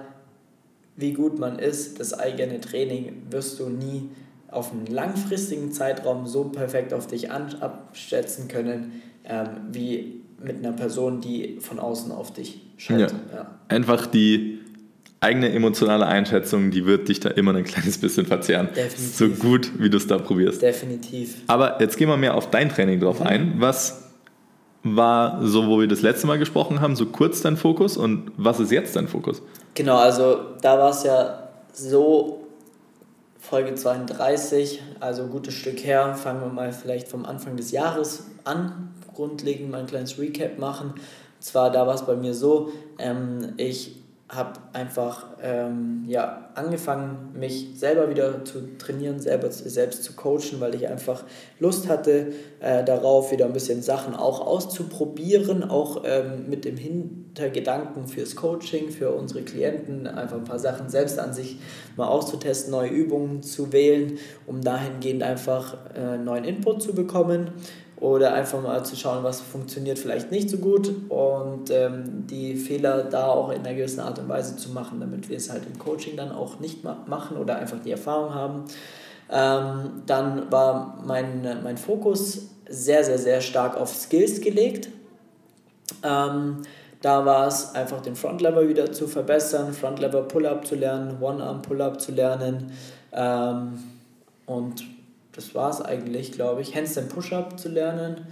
wie 0.96 1.14
gut 1.14 1.38
man 1.38 1.58
ist, 1.58 1.98
das 2.00 2.12
eigene 2.12 2.60
Training 2.60 3.22
wirst 3.30 3.58
du 3.58 3.70
nie 3.70 4.10
auf 4.50 4.72
einen 4.72 4.86
langfristigen 4.86 5.72
Zeitraum 5.72 6.26
so 6.26 6.44
perfekt 6.44 6.92
auf 6.92 7.06
dich 7.06 7.30
abschätzen 7.30 8.48
können, 8.48 9.02
ähm, 9.24 9.46
wie 9.72 10.22
mit 10.42 10.58
einer 10.58 10.72
Person, 10.72 11.20
die 11.20 11.58
von 11.60 11.78
außen 11.78 12.10
auf 12.12 12.32
dich 12.32 12.60
schaut. 12.76 12.98
Ja. 12.98 13.06
Ja. 13.34 13.50
Einfach 13.68 14.06
die 14.06 14.58
eigene 15.20 15.52
emotionale 15.52 16.06
Einschätzung, 16.06 16.70
die 16.70 16.86
wird 16.86 17.08
dich 17.08 17.20
da 17.20 17.28
immer 17.28 17.54
ein 17.54 17.64
kleines 17.64 17.98
bisschen 17.98 18.24
verzehren. 18.26 18.68
Definitiv. 18.74 19.16
So 19.16 19.28
gut, 19.28 19.70
wie 19.78 19.90
du 19.90 19.98
es 19.98 20.06
da 20.06 20.16
probierst. 20.18 20.62
Definitiv. 20.62 21.36
Aber 21.46 21.78
jetzt 21.80 21.98
gehen 21.98 22.08
wir 22.08 22.16
mehr 22.16 22.34
auf 22.34 22.50
dein 22.50 22.70
Training 22.70 22.96
Mhm. 22.98 23.02
drauf 23.02 23.20
ein. 23.22 23.54
Was 23.58 24.04
war 24.82 25.46
so, 25.46 25.66
wo 25.66 25.78
wir 25.78 25.88
das 25.88 26.00
letzte 26.00 26.26
Mal 26.26 26.38
gesprochen 26.38 26.80
haben, 26.80 26.96
so 26.96 27.04
kurz 27.06 27.42
dein 27.42 27.58
Fokus 27.58 27.98
und 27.98 28.32
was 28.38 28.60
ist 28.60 28.72
jetzt 28.72 28.96
dein 28.96 29.08
Fokus? 29.08 29.42
Genau, 29.74 29.96
also 29.98 30.38
da 30.62 30.78
war 30.78 30.90
es 30.90 31.02
ja 31.02 31.50
so, 31.74 32.39
Folge 33.40 33.74
32, 33.74 34.82
also 35.00 35.22
ein 35.22 35.30
gutes 35.30 35.54
Stück 35.54 35.82
her, 35.82 36.14
fangen 36.14 36.42
wir 36.42 36.48
mal 36.48 36.72
vielleicht 36.72 37.08
vom 37.08 37.24
Anfang 37.24 37.56
des 37.56 37.70
Jahres 37.70 38.26
an, 38.44 38.94
grundlegend 39.14 39.70
mal 39.70 39.80
ein 39.80 39.86
kleines 39.86 40.18
Recap 40.18 40.58
machen. 40.58 40.90
Und 40.90 41.02
zwar, 41.42 41.70
da 41.72 41.86
war 41.86 41.94
es 41.94 42.04
bei 42.04 42.16
mir 42.16 42.34
so, 42.34 42.70
ähm, 42.98 43.54
ich 43.56 43.99
habe 44.30 44.52
einfach 44.72 45.26
ähm, 45.42 46.04
ja, 46.06 46.50
angefangen, 46.54 47.32
mich 47.34 47.78
selber 47.78 48.08
wieder 48.08 48.44
zu 48.44 48.76
trainieren, 48.78 49.18
selber, 49.18 49.50
selbst 49.50 50.04
zu 50.04 50.12
coachen, 50.14 50.60
weil 50.60 50.74
ich 50.74 50.88
einfach 50.88 51.24
Lust 51.58 51.88
hatte, 51.88 52.32
äh, 52.60 52.84
darauf 52.84 53.32
wieder 53.32 53.46
ein 53.46 53.52
bisschen 53.52 53.82
Sachen 53.82 54.14
auch 54.14 54.40
auszuprobieren, 54.46 55.64
auch 55.64 56.02
ähm, 56.04 56.48
mit 56.48 56.64
dem 56.64 56.76
Hin 56.76 57.20
Hintergedanken 57.30 58.08
fürs 58.08 58.34
Coaching, 58.34 58.90
für 58.90 59.12
unsere 59.12 59.42
Klienten, 59.42 60.08
einfach 60.08 60.36
ein 60.36 60.44
paar 60.44 60.58
Sachen 60.58 60.88
selbst 60.88 61.16
an 61.20 61.32
sich 61.32 61.58
mal 61.96 62.08
auszutesten, 62.08 62.72
neue 62.72 62.90
Übungen 62.90 63.44
zu 63.44 63.72
wählen, 63.72 64.18
um 64.46 64.60
dahingehend 64.62 65.22
einfach 65.22 65.76
äh, 65.94 66.18
neuen 66.18 66.44
Input 66.44 66.82
zu 66.82 66.92
bekommen 66.92 67.52
oder 68.00 68.32
einfach 68.32 68.62
mal 68.62 68.82
zu 68.84 68.96
schauen, 68.96 69.22
was 69.22 69.42
funktioniert 69.42 69.98
vielleicht 69.98 70.30
nicht 70.30 70.48
so 70.48 70.56
gut 70.56 70.90
und 71.10 71.70
ähm, 71.70 72.26
die 72.26 72.56
Fehler 72.56 73.04
da 73.04 73.26
auch 73.26 73.50
in 73.50 73.60
einer 73.60 73.74
gewissen 73.74 74.00
Art 74.00 74.18
und 74.18 74.28
Weise 74.28 74.56
zu 74.56 74.70
machen, 74.70 75.00
damit 75.00 75.28
wir 75.28 75.36
es 75.36 75.50
halt 75.50 75.66
im 75.66 75.78
Coaching 75.78 76.16
dann 76.16 76.32
auch 76.32 76.58
nicht 76.60 76.82
ma 76.82 77.04
machen 77.06 77.36
oder 77.36 77.56
einfach 77.56 77.78
die 77.84 77.90
Erfahrung 77.90 78.34
haben. 78.34 78.64
Ähm, 79.30 80.02
dann 80.06 80.50
war 80.50 80.98
mein, 81.06 81.62
mein 81.62 81.76
Fokus 81.76 82.48
sehr, 82.68 83.04
sehr, 83.04 83.18
sehr 83.18 83.42
stark 83.42 83.76
auf 83.76 83.94
Skills 83.94 84.40
gelegt. 84.40 84.88
Ähm, 86.02 86.62
da 87.02 87.24
war 87.26 87.48
es 87.48 87.74
einfach 87.74 88.00
den 88.00 88.16
Frontlever 88.16 88.66
wieder 88.66 88.92
zu 88.92 89.08
verbessern, 89.08 89.72
Frontlever 89.74 90.22
Pull-Up 90.22 90.66
zu 90.66 90.74
lernen, 90.74 91.20
One-Arm 91.20 91.62
Pull-Up 91.62 92.00
zu 92.00 92.12
lernen 92.12 92.72
ähm, 93.12 93.78
und 94.46 94.84
das 95.40 95.54
war 95.54 95.70
es 95.70 95.80
eigentlich, 95.80 96.32
glaube 96.32 96.60
ich. 96.60 96.74
Handstand 96.76 97.08
Push-Up 97.08 97.58
zu 97.58 97.70
lernen. 97.70 98.26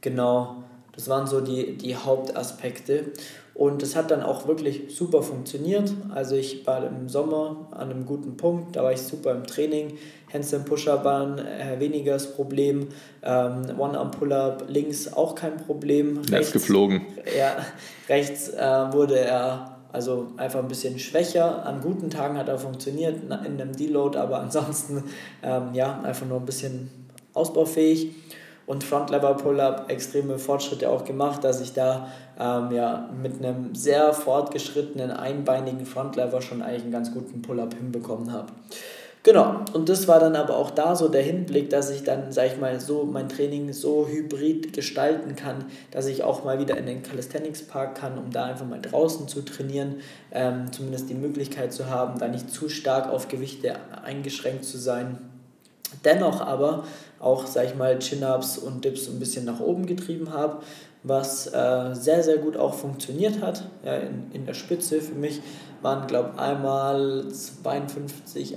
Genau, 0.00 0.62
das 0.94 1.08
waren 1.08 1.26
so 1.26 1.40
die, 1.40 1.76
die 1.76 1.96
Hauptaspekte. 1.96 3.06
Und 3.52 3.82
das 3.82 3.96
hat 3.96 4.12
dann 4.12 4.22
auch 4.22 4.46
wirklich 4.46 4.96
super 4.96 5.22
funktioniert. 5.22 5.92
Also 6.14 6.36
ich 6.36 6.64
war 6.66 6.86
im 6.86 7.08
Sommer 7.08 7.68
an 7.72 7.90
einem 7.90 8.06
guten 8.06 8.36
Punkt, 8.36 8.76
da 8.76 8.84
war 8.84 8.92
ich 8.92 9.02
super 9.02 9.32
im 9.32 9.44
Training. 9.44 9.98
Handstand 10.32 10.66
Push-Up 10.66 11.04
waren 11.04 11.38
äh, 11.38 11.80
weniger 11.80 12.12
das 12.12 12.32
Problem. 12.32 12.88
Ähm, 13.24 13.64
One-Arm-Pull-Up 13.76 14.66
links 14.68 15.12
auch 15.12 15.34
kein 15.34 15.56
Problem. 15.56 16.22
Er 16.30 16.40
ist 16.40 16.52
geflogen. 16.52 17.02
Ja, 17.36 17.56
rechts 18.08 18.50
äh, 18.50 18.92
wurde 18.92 19.18
er 19.18 19.81
also 19.92 20.28
einfach 20.36 20.60
ein 20.60 20.68
bisschen 20.68 20.98
schwächer. 20.98 21.64
An 21.66 21.80
guten 21.80 22.10
Tagen 22.10 22.38
hat 22.38 22.48
er 22.48 22.58
funktioniert, 22.58 23.22
in 23.24 23.32
einem 23.32 23.76
Deload, 23.76 24.18
aber 24.18 24.40
ansonsten 24.40 25.04
ähm, 25.42 25.74
ja, 25.74 26.00
einfach 26.00 26.26
nur 26.26 26.38
ein 26.38 26.46
bisschen 26.46 26.90
ausbaufähig. 27.34 28.14
Und 28.64 28.84
Front 28.84 29.10
Lever 29.10 29.34
Pull-Up 29.34 29.90
extreme 29.90 30.38
Fortschritte 30.38 30.88
auch 30.88 31.04
gemacht, 31.04 31.42
dass 31.42 31.60
ich 31.60 31.72
da 31.72 32.08
ähm, 32.38 32.70
ja, 32.70 33.10
mit 33.20 33.38
einem 33.38 33.74
sehr 33.74 34.12
fortgeschrittenen 34.14 35.10
einbeinigen 35.10 35.84
Front 35.84 36.16
Lever 36.16 36.40
schon 36.40 36.62
eigentlich 36.62 36.82
einen 36.82 36.92
ganz 36.92 37.12
guten 37.12 37.42
Pull-Up 37.42 37.74
hinbekommen 37.74 38.32
habe. 38.32 38.52
Genau, 39.24 39.60
und 39.72 39.88
das 39.88 40.08
war 40.08 40.18
dann 40.18 40.34
aber 40.34 40.56
auch 40.56 40.72
da 40.72 40.96
so 40.96 41.08
der 41.08 41.22
Hinblick, 41.22 41.70
dass 41.70 41.90
ich 41.90 42.02
dann, 42.02 42.32
sag 42.32 42.48
ich 42.48 42.58
mal, 42.58 42.80
so 42.80 43.04
mein 43.04 43.28
Training 43.28 43.72
so 43.72 44.08
hybrid 44.08 44.72
gestalten 44.72 45.36
kann, 45.36 45.66
dass 45.92 46.06
ich 46.06 46.24
auch 46.24 46.42
mal 46.42 46.58
wieder 46.58 46.76
in 46.76 46.86
den 46.86 47.04
Calisthenics 47.04 47.62
Park 47.62 47.94
kann, 47.94 48.18
um 48.18 48.32
da 48.32 48.46
einfach 48.46 48.66
mal 48.66 48.80
draußen 48.80 49.28
zu 49.28 49.42
trainieren, 49.42 50.00
ähm, 50.32 50.72
zumindest 50.72 51.08
die 51.08 51.14
Möglichkeit 51.14 51.72
zu 51.72 51.88
haben, 51.88 52.18
da 52.18 52.26
nicht 52.26 52.50
zu 52.50 52.68
stark 52.68 53.08
auf 53.08 53.28
Gewichte 53.28 53.76
eingeschränkt 54.02 54.64
zu 54.64 54.76
sein. 54.76 55.18
Dennoch 56.04 56.40
aber 56.40 56.84
auch, 57.20 57.46
sag 57.46 57.66
ich 57.66 57.76
mal, 57.76 58.00
Chin-Ups 58.00 58.58
und 58.58 58.84
Dips 58.84 59.06
ein 59.06 59.20
bisschen 59.20 59.44
nach 59.44 59.60
oben 59.60 59.86
getrieben 59.86 60.32
habe, 60.32 60.62
was 61.04 61.46
äh, 61.48 61.94
sehr, 61.94 62.22
sehr 62.22 62.38
gut 62.38 62.56
auch 62.56 62.74
funktioniert 62.74 63.40
hat 63.40 63.66
ja, 63.84 63.96
in, 63.96 64.30
in 64.32 64.46
der 64.46 64.54
Spitze 64.54 65.00
für 65.00 65.14
mich 65.14 65.40
waren, 65.82 66.06
glaube 66.06 66.30
ich, 66.34 66.40
einmal 66.40 67.24
52,5 67.28 68.56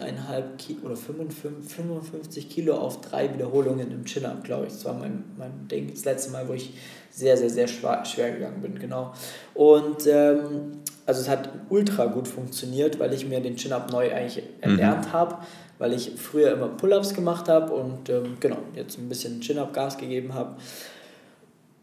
Kilo 0.58 0.86
oder 0.86 0.96
55, 0.96 1.76
55 1.76 2.50
Kilo 2.50 2.76
auf 2.76 3.02
drei 3.02 3.34
Wiederholungen 3.34 3.92
im 3.92 4.06
Chin-Up, 4.06 4.44
glaube 4.44 4.68
ich. 4.68 4.74
Das 4.74 4.86
war 4.86 4.94
mein, 4.94 5.24
mein 5.38 5.68
Ding, 5.68 5.90
das 5.90 6.06
letzte 6.06 6.32
Mal, 6.32 6.48
wo 6.48 6.54
ich 6.54 6.74
sehr, 7.10 7.36
sehr, 7.36 7.50
sehr 7.50 7.68
schwer, 7.68 8.06
schwer 8.06 8.32
gegangen 8.32 8.62
bin, 8.62 8.78
genau. 8.78 9.14
Und 9.56 10.06
ähm, 10.06 10.82
also 11.08 11.22
es 11.22 11.30
hat 11.30 11.50
ultra 11.70 12.06
gut 12.06 12.28
funktioniert, 12.28 13.00
weil 13.00 13.14
ich 13.14 13.28
mir 13.28 13.40
den 13.40 13.56
Chin-Up 13.56 13.92
neu 13.92 14.14
eigentlich 14.14 14.44
erlernt 14.62 15.08
mhm. 15.08 15.14
habe, 15.14 15.38
weil 15.80 15.94
ich 15.94 16.12
früher 16.18 16.52
immer 16.52 16.68
Pull-Ups 16.68 17.14
gemacht 17.16 17.50
habe 17.50 17.74
und 17.74 18.10
ähm, 18.10 18.38
genau, 18.40 18.58
jetzt 18.76 19.00
ein 19.00 19.10
bisschen 19.10 19.42
Chin-Up 19.42 19.74
Gas 19.74 19.98
gegeben 19.98 20.34
habe. 20.36 20.58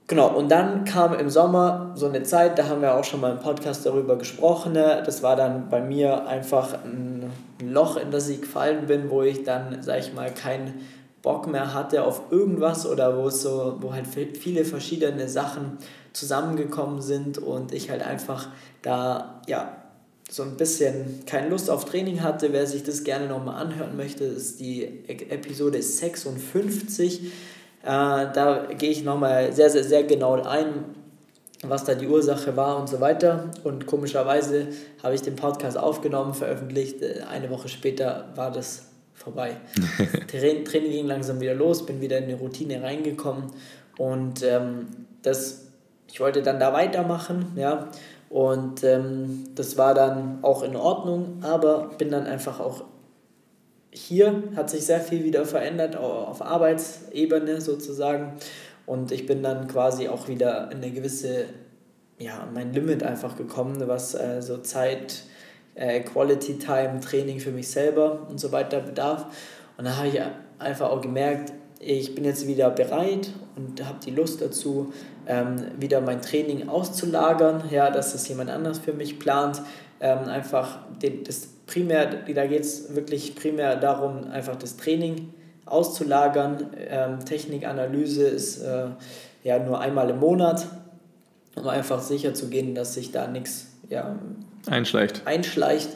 Genau, 0.09 0.37
und 0.37 0.51
dann 0.51 0.85
kam 0.85 1.15
im 1.15 1.31
Sommer 1.31 1.93
so 1.95 2.07
eine 2.07 2.23
Zeit, 2.23 2.59
da 2.59 2.69
haben 2.69 2.83
wir 2.83 2.95
auch 2.95 3.05
schon 3.05 3.21
mal 3.21 3.33
im 3.33 3.39
Podcast 3.39 3.87
darüber 3.87 4.17
gesprochen. 4.17 4.73
Ne? 4.73 5.03
Das 5.07 5.23
war 5.23 5.37
dann 5.37 5.69
bei 5.69 5.81
mir 5.81 6.27
einfach 6.27 6.75
ein 6.85 7.31
Loch, 7.63 7.97
in 7.97 8.11
das 8.11 8.29
ich 8.29 8.43
gefallen 8.43 8.87
bin, 8.87 9.11
wo 9.11 9.23
ich 9.23 9.45
dann, 9.45 9.81
sag 9.81 10.01
ich 10.01 10.13
mal, 10.13 10.31
keinen 10.31 10.81
Bock 11.23 11.47
mehr 11.47 11.73
hatte 11.73 12.03
auf 12.03 12.23
irgendwas 12.31 12.85
oder 12.85 13.17
wo 13.17 13.29
es 13.29 13.43
so, 13.43 13.77
wo 13.81 13.93
halt 13.93 14.07
viele 14.07 14.65
verschiedene 14.65 15.29
Sachen 15.29 15.79
zusammengekommen 16.13 17.01
sind 17.01 17.39
und 17.39 17.73
ich 17.73 17.91
halt 17.91 18.03
einfach 18.03 18.49
da, 18.83 19.41
ja, 19.47 19.77
so 20.29 20.43
ein 20.43 20.57
bisschen 20.57 21.25
keine 21.27 21.49
Lust 21.49 21.71
auf 21.71 21.85
Training 21.85 22.23
hatte. 22.23 22.53
Wer 22.53 22.67
sich 22.67 22.83
das 22.83 23.05
gerne 23.05 23.27
nochmal 23.27 23.63
anhören 23.63 23.97
möchte, 23.97 24.25
ist 24.25 24.61
die 24.61 24.85
Episode 25.07 25.81
56 25.81 27.23
äh, 27.23 27.27
da 27.83 28.67
gehe 28.79 28.91
ich 28.91 29.05
nochmal 29.05 29.53
sehr, 29.53 29.71
sehr, 29.71 29.85
sehr 29.85 30.05
genau 30.05 30.41
ein, 30.43 30.85
was 31.63 31.85
da 31.85 31.95
die 31.95 32.09
Ursache 32.09 32.57
war 32.57 32.79
und 32.79 32.89
so 32.89 33.01
weiter. 33.01 33.51
Und 33.65 33.87
komischerweise 33.87 34.69
habe 35.03 35.15
ich 35.15 35.23
den 35.23 35.37
Podcast 35.37 35.79
aufgenommen, 35.79 36.35
veröffentlicht. 36.35 37.03
Äh, 37.03 37.23
eine 37.31 37.51
Woche 37.51 37.69
später 37.69 38.29
war 38.35 38.51
das 38.51 38.87
vorbei. 39.15 39.57
Training 40.29 40.65
ging 40.65 41.07
langsam 41.07 41.41
wieder 41.41 41.55
los, 41.55 41.87
bin 41.87 42.01
wieder 42.01 42.19
in 42.19 42.29
die 42.29 42.35
Routine 42.35 42.83
reingekommen 42.83 43.53
und 43.99 44.43
ähm, 44.43 44.89
das, 45.23 45.69
ich 46.11 46.21
wollte 46.21 46.43
dann 46.43 46.59
da 46.59 46.73
weitermachen, 46.73 47.53
ja. 47.57 47.89
Und 48.29 48.83
ähm, 48.83 49.45
das 49.55 49.77
war 49.77 49.93
dann 49.93 50.39
auch 50.41 50.63
in 50.63 50.75
Ordnung, 50.75 51.41
aber 51.43 51.91
bin 51.99 52.11
dann 52.11 52.27
einfach 52.27 52.61
auch 52.61 52.85
hier 53.93 54.43
hat 54.57 54.71
sich 54.71 54.87
sehr 54.87 55.01
viel 55.01 55.23
wieder 55.23 55.45
verändert, 55.45 55.97
auf 55.97 56.43
Arbeitsebene 56.43 57.61
sozusagen. 57.61 58.33
Und 58.87 59.13
ich 59.13 59.27
bin 59.27 59.43
dann 59.43 59.69
quasi 59.69 60.09
auch 60.09 60.29
wieder 60.29 60.71
in 60.73 60.79
eine 60.79 60.91
gewisse, 60.91 61.45
ja, 62.19 62.49
mein 62.53 62.73
Limit 62.73 63.03
einfach 63.03 63.37
gekommen, 63.37 63.77
was 63.87 64.15
äh, 64.15 64.41
so 64.41 64.59
Zeit, 64.59 65.23
äh, 65.75 66.01
Quality 66.01 66.59
Time, 66.59 67.01
Training 67.01 67.39
für 67.39 67.53
mich 67.53 67.69
selber 67.69 68.27
und 68.29 68.41
so 68.41 68.51
weiter 68.51 68.81
bedarf. 68.81 69.27
Und 69.77 69.85
da 69.85 69.97
habe 69.99 70.09
ich 70.09 70.21
einfach 70.59 70.91
auch 70.91 71.01
gemerkt, 71.01 71.53
ich 71.79 72.15
bin 72.15 72.25
jetzt 72.25 72.47
wieder 72.47 72.71
bereit 72.71 73.31
und 73.57 73.85
habe 73.85 73.99
die 74.05 74.13
Lust 74.13 74.41
dazu, 74.41 74.93
ähm, 75.27 75.57
wieder 75.79 76.01
mein 76.01 76.23
Training 76.23 76.69
auszulagern, 76.69 77.65
ja, 77.71 77.91
dass 77.91 78.13
das 78.13 78.27
jemand 78.29 78.51
anders 78.51 78.79
für 78.79 78.93
mich 78.93 79.19
plant, 79.19 79.61
ähm, 80.01 80.29
einfach 80.29 80.79
den, 81.01 81.25
das 81.25 81.49
primär, 81.73 82.07
da 82.07 82.47
geht 82.47 82.61
es 82.61 82.95
wirklich 82.95 83.35
primär 83.35 83.77
darum, 83.77 84.31
einfach 84.31 84.57
das 84.57 84.77
Training 84.77 85.33
auszulagern. 85.65 86.67
Ähm, 86.77 87.25
Technikanalyse 87.25 88.25
ist 88.25 88.59
äh, 88.59 88.89
ja 89.43 89.59
nur 89.59 89.81
einmal 89.81 90.11
im 90.11 90.21
Monat, 90.21 90.67
um 91.57 91.67
einfach 91.69 92.01
sicher 92.01 92.35
zu 92.35 92.49
gehen, 92.49 92.75
dass 92.75 92.95
sich 92.95 93.11
da 93.11 93.27
nichts 93.27 93.69
ja, 93.89 94.17
einschleicht. 94.69 95.23
einschleicht. 95.25 95.89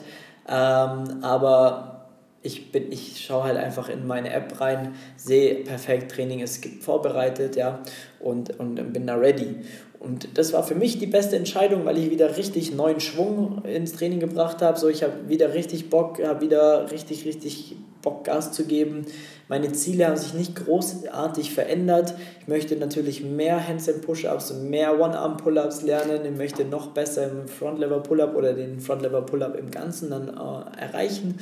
Ähm, 0.47 1.23
aber 1.23 1.96
ich, 2.41 2.71
bin, 2.71 2.91
ich 2.91 3.25
schaue 3.25 3.45
halt 3.45 3.57
einfach 3.57 3.89
in 3.89 4.07
meine 4.07 4.31
App 4.31 4.59
rein, 4.61 4.95
sehe 5.15 5.63
perfekt, 5.63 6.11
Training 6.11 6.39
ist 6.39 6.65
vorbereitet 6.81 7.55
ja, 7.55 7.81
und, 8.19 8.59
und 8.59 8.93
bin 8.93 9.07
da 9.07 9.15
ready. 9.15 9.55
Und 9.99 10.37
das 10.37 10.53
war 10.53 10.63
für 10.63 10.75
mich 10.75 10.99
die 10.99 11.07
beste 11.07 11.35
Entscheidung, 11.35 11.85
weil 11.85 11.97
ich 11.97 12.11
wieder 12.11 12.37
richtig 12.37 12.73
neuen 12.73 12.99
Schwung 12.99 13.63
ins 13.65 13.93
Training 13.93 14.19
gebracht 14.19 14.61
habe. 14.61 14.77
So, 14.79 14.89
ich 14.89 15.01
habe 15.03 15.27
wieder 15.27 15.53
richtig 15.55 15.89
Bock, 15.89 16.23
habe 16.23 16.41
wieder 16.41 16.91
richtig, 16.91 17.25
richtig 17.25 17.75
Bock, 18.03 18.23
Gas 18.23 18.51
zu 18.51 18.65
geben. 18.65 19.05
Meine 19.49 19.71
Ziele 19.71 20.07
haben 20.07 20.17
sich 20.17 20.33
nicht 20.33 20.55
großartig 20.55 21.51
verändert. 21.51 22.13
Ich 22.41 22.47
möchte 22.47 22.75
natürlich 22.75 23.23
mehr 23.23 23.67
Handstand 23.67 24.01
Push-Ups 24.01 24.51
und 24.51 24.69
mehr 24.69 24.99
One-Arm-Pull-Ups 24.99 25.81
lernen. 25.81 26.25
Ich 26.25 26.37
möchte 26.37 26.63
noch 26.65 26.87
besser 26.87 27.31
im 27.31 27.47
Front-Lever 27.47 28.01
Pull-Up 28.01 28.35
oder 28.35 28.53
den 28.53 28.79
Front-Lever 28.79 29.21
Pull-Up 29.23 29.57
im 29.57 29.71
Ganzen 29.71 30.11
dann 30.11 30.29
äh, 30.29 30.79
erreichen. 30.79 31.39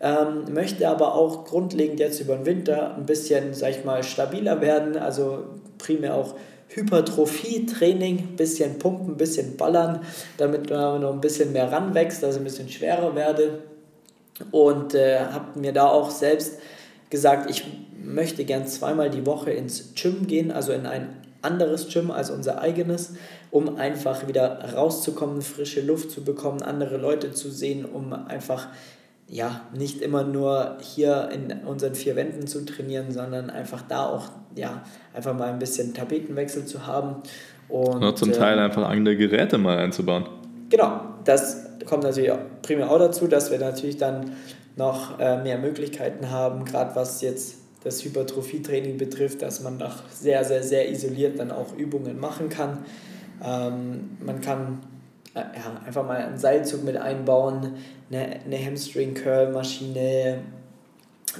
Ähm, 0.00 0.52
möchte 0.52 0.88
aber 0.88 1.14
auch 1.14 1.44
grundlegend 1.44 2.00
jetzt 2.00 2.20
über 2.20 2.36
den 2.36 2.46
Winter 2.46 2.94
ein 2.96 3.06
bisschen, 3.06 3.54
sag 3.54 3.70
ich 3.70 3.84
mal, 3.84 4.02
stabiler 4.02 4.60
werden. 4.60 4.96
Also 4.96 5.44
primär 5.78 6.14
auch 6.14 6.34
Hypertrophie-Training, 6.68 8.36
bisschen 8.36 8.78
pumpen, 8.78 9.16
bisschen 9.16 9.56
ballern, 9.56 10.00
damit 10.36 10.70
man 10.70 11.00
noch 11.00 11.12
ein 11.12 11.20
bisschen 11.20 11.52
mehr 11.52 11.70
ranwächst, 11.70 12.24
also 12.24 12.38
ein 12.38 12.44
bisschen 12.44 12.68
schwerer 12.68 13.14
werde. 13.14 13.60
Und 14.50 14.94
äh, 14.94 15.20
habe 15.20 15.58
mir 15.58 15.72
da 15.72 15.86
auch 15.86 16.10
selbst 16.10 16.58
gesagt, 17.10 17.48
ich 17.48 17.64
möchte 18.02 18.44
gern 18.44 18.66
zweimal 18.66 19.10
die 19.10 19.24
Woche 19.24 19.52
ins 19.52 19.94
Gym 19.94 20.26
gehen, 20.26 20.50
also 20.50 20.72
in 20.72 20.86
ein 20.86 21.16
anderes 21.42 21.88
Gym 21.88 22.10
als 22.10 22.30
unser 22.30 22.60
eigenes, 22.60 23.12
um 23.50 23.76
einfach 23.76 24.26
wieder 24.26 24.74
rauszukommen, 24.74 25.42
frische 25.42 25.82
Luft 25.82 26.10
zu 26.10 26.24
bekommen, 26.24 26.62
andere 26.62 26.96
Leute 26.96 27.32
zu 27.32 27.50
sehen, 27.50 27.84
um 27.84 28.12
einfach 28.12 28.68
ja, 29.34 29.62
nicht 29.76 30.00
immer 30.00 30.22
nur 30.22 30.78
hier 30.80 31.28
in 31.32 31.66
unseren 31.66 31.96
vier 31.96 32.14
Wänden 32.14 32.46
zu 32.46 32.64
trainieren, 32.64 33.10
sondern 33.10 33.50
einfach 33.50 33.82
da 33.82 34.06
auch, 34.06 34.28
ja, 34.54 34.84
einfach 35.12 35.36
mal 35.36 35.48
ein 35.48 35.58
bisschen 35.58 35.92
Tapetenwechsel 35.92 36.66
zu 36.66 36.86
haben. 36.86 37.16
Und, 37.68 37.96
Oder 37.96 38.14
zum 38.14 38.30
Teil 38.30 38.58
äh, 38.58 38.60
einfach 38.60 38.88
andere 38.88 39.16
Geräte 39.16 39.58
mal 39.58 39.76
einzubauen. 39.78 40.26
Genau, 40.70 41.00
das 41.24 41.66
kommt 41.84 42.04
natürlich 42.04 42.30
auch, 42.30 42.38
primär 42.62 42.88
auch 42.88 43.00
dazu, 43.00 43.26
dass 43.26 43.50
wir 43.50 43.58
natürlich 43.58 43.96
dann 43.96 44.36
noch 44.76 45.18
äh, 45.18 45.42
mehr 45.42 45.58
Möglichkeiten 45.58 46.30
haben, 46.30 46.64
gerade 46.64 46.94
was 46.94 47.20
jetzt 47.20 47.56
das 47.82 48.04
Hypertrophie-Training 48.04 48.98
betrifft, 48.98 49.42
dass 49.42 49.60
man 49.60 49.80
doch 49.80 50.08
sehr, 50.10 50.44
sehr, 50.44 50.62
sehr 50.62 50.88
isoliert 50.88 51.40
dann 51.40 51.50
auch 51.50 51.76
Übungen 51.76 52.20
machen 52.20 52.50
kann. 52.50 52.84
Ähm, 53.44 54.10
man 54.24 54.40
kann 54.40 54.78
äh, 54.78 54.93
ja, 55.34 55.80
einfach 55.86 56.06
mal 56.06 56.16
einen 56.16 56.38
Seilzug 56.38 56.84
mit 56.84 56.96
einbauen, 56.96 57.74
eine, 58.10 58.40
eine 58.44 58.64
Hamstring-Curl-Maschine, 58.64 60.38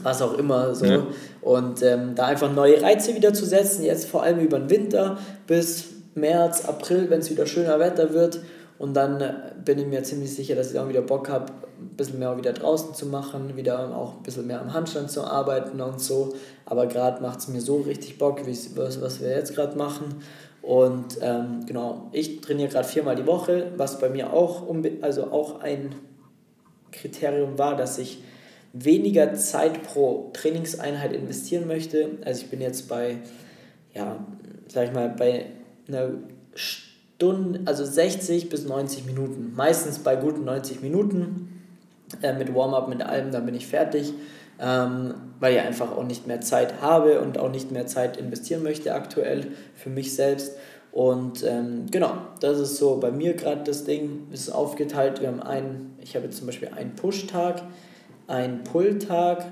was 0.03 0.21
auch 0.23 0.35
immer 0.35 0.75
so. 0.75 0.87
Ja. 0.87 1.07
Und 1.43 1.83
ähm, 1.83 2.15
da 2.15 2.27
einfach 2.27 2.53
neue 2.53 2.83
Reize 2.83 3.15
wieder 3.15 3.33
zu 3.33 3.45
setzen, 3.47 3.85
jetzt 3.85 4.07
vor 4.07 4.23
allem 4.23 4.41
über 4.41 4.59
den 4.59 4.71
Winter 4.71 5.19
bis 5.47 5.85
März, 6.15 6.65
April, 6.65 7.09
wenn 7.11 7.21
es 7.21 7.31
wieder 7.31 7.47
schöner 7.47 7.79
Wetter 7.79 8.13
wird. 8.13 8.41
Und 8.79 8.95
dann 8.95 9.21
äh, 9.21 9.33
bin 9.65 9.79
ich 9.79 9.87
mir 9.87 10.03
ziemlich 10.03 10.35
sicher, 10.35 10.57
dass 10.57 10.73
ich 10.73 10.79
auch 10.79 10.89
wieder 10.89 11.03
Bock 11.03 11.29
habe, 11.29 11.53
ein 11.81 11.97
bisschen 11.97 12.19
mehr 12.19 12.37
wieder 12.37 12.53
draußen 12.53 12.95
zu 12.95 13.07
machen, 13.07 13.57
wieder 13.57 13.95
auch 13.97 14.17
ein 14.17 14.23
bisschen 14.23 14.47
mehr 14.47 14.61
am 14.61 14.73
Handstand 14.73 15.11
zu 15.11 15.23
arbeiten 15.23 15.81
und 15.81 16.01
so. 16.01 16.35
Aber 16.67 16.87
gerade 16.87 17.23
macht 17.23 17.41
es 17.41 17.49
mir 17.49 17.61
so 17.61 17.77
richtig 17.77 18.19
Bock, 18.19 18.41
was, 18.47 19.01
was 19.01 19.21
wir 19.21 19.31
jetzt 19.31 19.55
gerade 19.55 19.77
machen. 19.77 20.17
Und 20.67 21.19
ähm, 21.21 21.67
genau, 21.67 22.09
ich 22.13 22.41
trainiere 22.41 22.71
gerade 22.71 22.89
viermal 22.89 23.17
die 23.17 23.27
Woche, 23.27 23.73
was 23.77 23.99
bei 23.99 24.09
mir 24.09 24.33
auch, 24.33 24.65
also 25.03 25.31
auch 25.31 25.61
ein 25.61 25.95
Kriterium 26.91 27.59
war, 27.59 27.77
dass 27.77 27.99
ich 27.99 28.23
weniger 28.73 29.35
Zeit 29.35 29.83
pro 29.83 30.31
Trainingseinheit 30.33 31.13
investieren 31.13 31.67
möchte. 31.67 32.13
Also 32.25 32.43
ich 32.43 32.51
bin 32.51 32.63
jetzt 32.63 32.89
bei, 32.89 33.19
ja, 33.93 34.25
sag 34.69 34.89
ich 34.89 34.95
mal, 34.95 35.11
bei 35.11 35.47
einer 35.87 36.13
Stunde, 36.55 37.61
also 37.67 37.85
60 37.85 38.49
bis 38.49 38.65
90 38.65 39.05
Minuten. 39.05 39.53
Meistens 39.55 39.99
bei 39.99 40.17
guten 40.17 40.45
90 40.45 40.81
Minuten 40.81 41.63
äh, 42.23 42.33
mit 42.33 42.55
Warm-up, 42.55 42.89
mit 42.89 43.03
allem, 43.03 43.33
dann 43.33 43.45
bin 43.45 43.55
ich 43.55 43.67
fertig. 43.67 44.15
Ähm, 44.61 45.15
weil 45.41 45.55
ich 45.55 45.61
einfach 45.61 45.91
auch 45.93 46.05
nicht 46.05 46.27
mehr 46.27 46.41
Zeit 46.41 46.81
habe 46.81 47.21
und 47.21 47.39
auch 47.39 47.51
nicht 47.51 47.73
mehr 47.73 47.87
Zeit 47.87 48.17
investieren 48.17 48.63
möchte 48.63 48.95
aktuell 48.95 49.49
für 49.75 49.91
mich 49.91 50.15
selbst. 50.15 50.53
Und 50.95 51.43
ähm, 51.43 51.87
genau, 51.91 52.13
das 52.39 52.61
ist 52.61 52.77
so 52.77 52.99
bei 53.01 53.11
mir 53.11 53.35
gerade 53.35 53.65
das 53.65 53.83
Ding, 53.83 54.29
ist 54.31 54.49
aufgeteilt. 54.49 55.21
Wir 55.21 55.27
haben 55.27 55.43
einen, 55.43 55.99
ich 56.01 56.15
habe 56.15 56.27
jetzt 56.27 56.39
zum 56.39 56.47
Beispiel 56.47 56.69
einen 56.69 56.95
Push-Tag, 56.95 57.63
einen 58.29 58.63
Pull-Tag, 58.63 59.47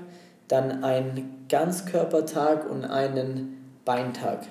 dann 0.47 0.85
einen 0.85 1.45
Ganzkörpertag 1.49 2.69
und 2.69 2.85
einen 2.85 3.75
Beintag. 3.83 4.45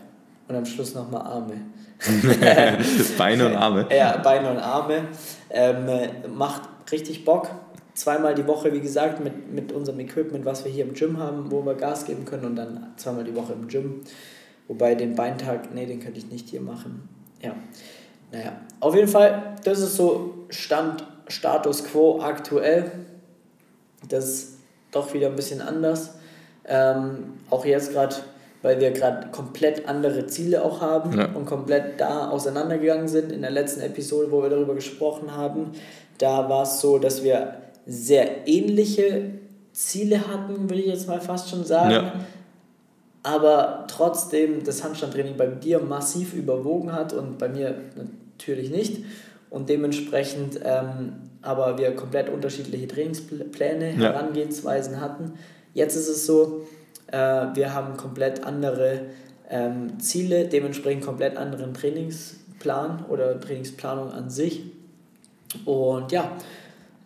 Und 0.49 0.57
am 0.57 0.67
Schluss 0.67 0.95
nochmal 0.95 1.23
Arme. 1.23 1.55
Beine 3.17 3.47
und 3.47 3.57
Arme. 3.57 3.87
Ja, 3.97 4.19
Beine 4.19 4.51
und 4.51 4.59
Arme. 4.59 5.05
Ähm, 5.49 5.87
macht 6.37 6.63
richtig 6.91 7.25
Bock. 7.25 7.49
Zweimal 7.95 8.35
die 8.35 8.47
Woche, 8.47 8.73
wie 8.73 8.81
gesagt, 8.81 9.23
mit, 9.23 9.53
mit 9.53 9.73
unserem 9.73 10.01
Equipment, 10.01 10.45
was 10.45 10.65
wir 10.65 10.73
hier 10.73 10.85
im 10.85 10.95
Gym 10.95 11.19
haben, 11.19 11.51
wo 11.51 11.65
wir 11.65 11.75
Gas 11.75 12.07
geben 12.07 12.25
können 12.25 12.47
und 12.47 12.57
dann 12.57 12.93
zweimal 12.97 13.25
die 13.25 13.35
Woche 13.35 13.53
im 13.53 13.69
Gym. 13.69 14.01
Wobei 14.69 14.95
den 14.95 15.15
Beintag, 15.15 15.75
nee, 15.75 15.85
den 15.85 16.01
könnte 16.01 16.19
ich 16.19 16.31
nicht 16.31 16.49
hier 16.49 16.63
machen. 16.63 17.09
Ja. 17.43 17.55
Naja, 18.31 18.53
auf 18.81 18.95
jeden 18.95 19.09
Fall, 19.09 19.57
das 19.65 19.81
ist 19.81 19.97
so 19.97 20.47
Stand, 20.49 21.07
Status 21.29 21.85
quo 21.85 22.21
aktuell. 22.23 22.91
Das 24.09 24.25
ist 24.25 24.59
doch 24.91 25.13
wieder 25.13 25.29
ein 25.29 25.37
bisschen 25.37 25.61
anders. 25.61 26.15
Ähm, 26.65 27.35
auch 27.51 27.67
jetzt 27.67 27.93
gerade, 27.93 28.17
weil 28.63 28.81
wir 28.81 28.93
gerade 28.93 29.29
komplett 29.31 29.87
andere 29.87 30.27
Ziele 30.27 30.65
auch 30.65 30.81
haben 30.81 31.19
ja. 31.19 31.27
und 31.35 31.45
komplett 31.45 32.01
da 32.01 32.31
auseinandergegangen 32.31 33.09
sind. 33.09 33.33
In 33.33 33.43
der 33.43 33.51
letzten 33.51 33.83
Episode, 33.83 34.31
wo 34.31 34.43
wir 34.43 34.49
darüber 34.49 34.75
gesprochen 34.75 35.37
haben, 35.37 35.73
da 36.19 36.49
war 36.49 36.63
es 36.63 36.81
so, 36.81 36.99
dass 36.99 37.23
wir 37.23 37.62
sehr 37.87 38.47
ähnliche 38.47 39.31
Ziele 39.73 40.29
hatten, 40.29 40.69
würde 40.69 40.83
ich 40.83 40.87
jetzt 40.87 41.09
mal 41.09 41.21
fast 41.21 41.51
schon 41.51 41.65
sagen. 41.65 41.93
Ja. 41.93 42.13
Aber 43.23 43.85
trotzdem 43.89 44.65
das 44.65 44.83
Handstandtraining 44.83 45.37
bei 45.37 45.47
dir 45.47 45.79
massiv 45.79 46.35
überwogen 46.35 46.93
hat 46.93 47.13
und 47.13 47.39
bei 47.39 47.49
mir 47.49 47.77
natürlich 48.37 48.71
nicht. 48.71 49.05
Und 49.49 49.69
dementsprechend 49.69 50.59
ähm, 50.65 51.13
aber 51.43 51.77
wir 51.77 51.95
komplett 51.95 52.29
unterschiedliche 52.29 52.87
Trainingspläne, 52.87 53.91
ja. 53.91 54.13
Herangehensweisen 54.13 55.01
hatten. 55.01 55.33
Jetzt 55.75 55.97
ist 55.97 56.09
es 56.09 56.25
so, 56.25 56.67
äh, 57.09 57.19
wir 57.55 57.75
haben 57.75 57.97
komplett 57.97 58.45
andere 58.45 59.01
ähm, 59.51 59.99
Ziele, 59.99 60.47
dementsprechend 60.47 61.05
komplett 61.05 61.37
anderen 61.37 61.75
Trainingsplan 61.75 63.05
oder 63.09 63.39
Trainingsplanung 63.41 64.13
an 64.13 64.31
sich. 64.31 64.63
Und 65.65 66.13
ja, 66.13 66.33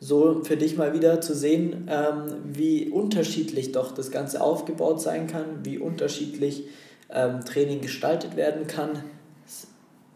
so 0.01 0.43
für 0.45 0.57
dich 0.57 0.77
mal 0.77 0.93
wieder 0.93 1.21
zu 1.21 1.35
sehen, 1.35 1.89
ähm, 1.91 2.35
wie 2.45 2.89
unterschiedlich 2.89 3.73
doch 3.73 3.93
das 3.93 4.11
Ganze 4.11 4.41
aufgebaut 4.41 5.01
sein 5.01 5.27
kann, 5.27 5.65
wie 5.65 5.79
unterschiedlich 5.79 6.65
ähm, 7.11 7.45
Training 7.45 7.81
gestaltet 7.81 8.37
werden 8.37 8.67
kann. 8.67 9.03
Es 9.47 9.69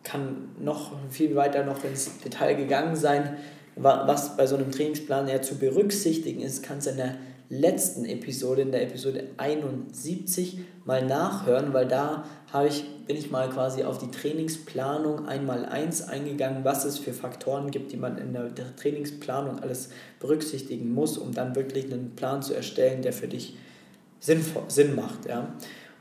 kann 0.02 0.50
noch 0.60 0.92
viel 1.10 1.34
weiter 1.34 1.64
noch 1.64 1.84
ins 1.84 2.18
Detail 2.18 2.54
gegangen 2.54 2.96
sein, 2.96 3.36
was 3.76 4.36
bei 4.36 4.46
so 4.46 4.56
einem 4.56 4.70
Trainingsplan 4.70 5.28
ja 5.28 5.40
zu 5.40 5.56
berücksichtigen 5.56 6.40
ist, 6.40 6.62
kannst 6.62 6.86
du 6.86 6.90
in 6.90 6.96
der 6.98 7.16
letzten 7.50 8.04
Episode, 8.04 8.62
in 8.62 8.70
der 8.70 8.84
Episode 8.84 9.24
71, 9.36 10.60
mal 10.84 11.04
nachhören, 11.04 11.74
weil 11.74 11.86
da 11.86 12.24
ich, 12.66 12.84
bin 13.06 13.16
ich 13.16 13.30
mal 13.30 13.50
quasi 13.50 13.82
auf 13.82 13.98
die 13.98 14.10
Trainingsplanung 14.10 15.26
einmal 15.26 15.66
eins 15.66 16.02
eingegangen, 16.02 16.64
was 16.64 16.84
es 16.84 16.98
für 16.98 17.12
Faktoren 17.12 17.72
gibt, 17.72 17.92
die 17.92 17.96
man 17.96 18.16
in 18.18 18.32
der 18.32 18.54
Trainingsplanung 18.76 19.58
alles 19.58 19.90
berücksichtigen 20.20 20.94
muss, 20.94 21.18
um 21.18 21.34
dann 21.34 21.56
wirklich 21.56 21.92
einen 21.92 22.14
Plan 22.14 22.40
zu 22.40 22.54
erstellen, 22.54 23.02
der 23.02 23.12
für 23.12 23.28
dich 23.28 23.56
Sinn, 24.20 24.44
Sinn 24.68 24.94
macht. 24.94 25.26
Ja? 25.26 25.52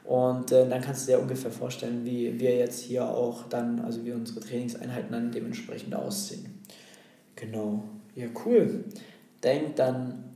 Und 0.03 0.51
äh, 0.51 0.69
dann 0.69 0.81
kannst 0.81 1.07
du 1.07 1.13
dir 1.13 1.19
ungefähr 1.19 1.51
vorstellen, 1.51 2.05
wie 2.05 2.39
wir 2.39 2.57
jetzt 2.57 2.81
hier 2.81 3.07
auch 3.07 3.49
dann, 3.49 3.79
also 3.79 4.05
wie 4.05 4.12
unsere 4.12 4.39
Trainingseinheiten 4.39 5.12
dann 5.12 5.31
dementsprechend 5.31 5.95
aussehen. 5.95 6.62
Genau. 7.35 7.83
Ja, 8.15 8.27
cool. 8.45 8.83
Denk 9.43 9.75
dann, 9.77 10.28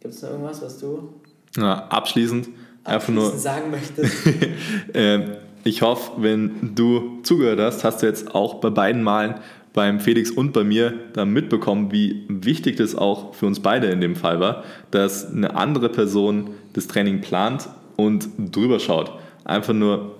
gibt 0.00 0.14
es 0.14 0.22
noch 0.22 0.30
irgendwas, 0.30 0.62
was 0.62 0.78
du 0.78 1.14
ja, 1.56 1.86
abschließend, 1.88 2.48
einfach 2.84 3.12
nur 3.12 3.30
sagen 3.32 3.70
möchtest? 3.70 4.26
äh, 4.94 5.38
ich 5.64 5.82
hoffe, 5.82 6.12
wenn 6.18 6.74
du 6.74 7.20
zugehört 7.22 7.60
hast, 7.60 7.84
hast 7.84 8.02
du 8.02 8.06
jetzt 8.06 8.34
auch 8.34 8.54
bei 8.54 8.70
beiden 8.70 9.02
Malen 9.02 9.34
beim 9.74 10.00
Felix 10.00 10.30
und 10.30 10.52
bei 10.52 10.64
mir 10.64 10.94
dann 11.12 11.30
mitbekommen, 11.30 11.92
wie 11.92 12.24
wichtig 12.28 12.76
das 12.76 12.94
auch 12.94 13.34
für 13.34 13.46
uns 13.46 13.60
beide 13.60 13.88
in 13.88 14.00
dem 14.00 14.16
Fall 14.16 14.40
war, 14.40 14.64
dass 14.90 15.30
eine 15.30 15.54
andere 15.56 15.88
Person 15.88 16.50
das 16.72 16.86
Training 16.86 17.20
plant 17.20 17.68
und 17.96 18.28
drüber 18.38 18.80
schaut. 18.80 19.12
Einfach 19.44 19.74
nur, 19.74 20.16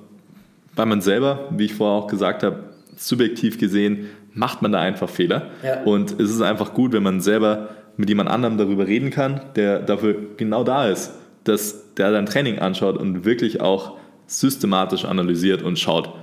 weil 0.77 0.87
man 0.87 1.01
selber, 1.01 1.49
wie 1.51 1.65
ich 1.65 1.75
vorher 1.75 2.05
auch 2.05 2.09
gesagt 2.09 2.43
habe, 2.43 2.65
subjektiv 2.97 3.59
gesehen 3.59 4.09
macht 4.35 4.63
man 4.63 4.73
da 4.73 4.81
einfach 4.81 5.09
Fehler. 5.09 5.51
Ja. 5.65 5.83
Und 5.83 6.21
es 6.21 6.31
ist 6.31 6.43
einfach 6.43 6.75
gut, 6.75 6.93
wenn 6.93 7.03
man 7.03 7.21
selber 7.21 7.71
mit 7.99 8.09
jemand 8.09 8.31
anderem 8.31 8.57
darüber 8.57 8.87
reden 8.87 9.11
kann, 9.11 9.43
der 9.57 9.81
dafür 9.81 10.17
genau 10.37 10.65
da 10.65 10.89
ist, 10.89 11.13
dass 11.45 11.95
der 11.97 12.13
sein 12.13 12.27
Training 12.27 12.61
anschaut 12.61 12.97
und 12.97 13.25
wirklich 13.25 13.61
auch 13.61 13.99
systematisch 14.27 15.05
analysiert 15.05 15.63
und 15.63 15.79
schaut, 15.79 16.15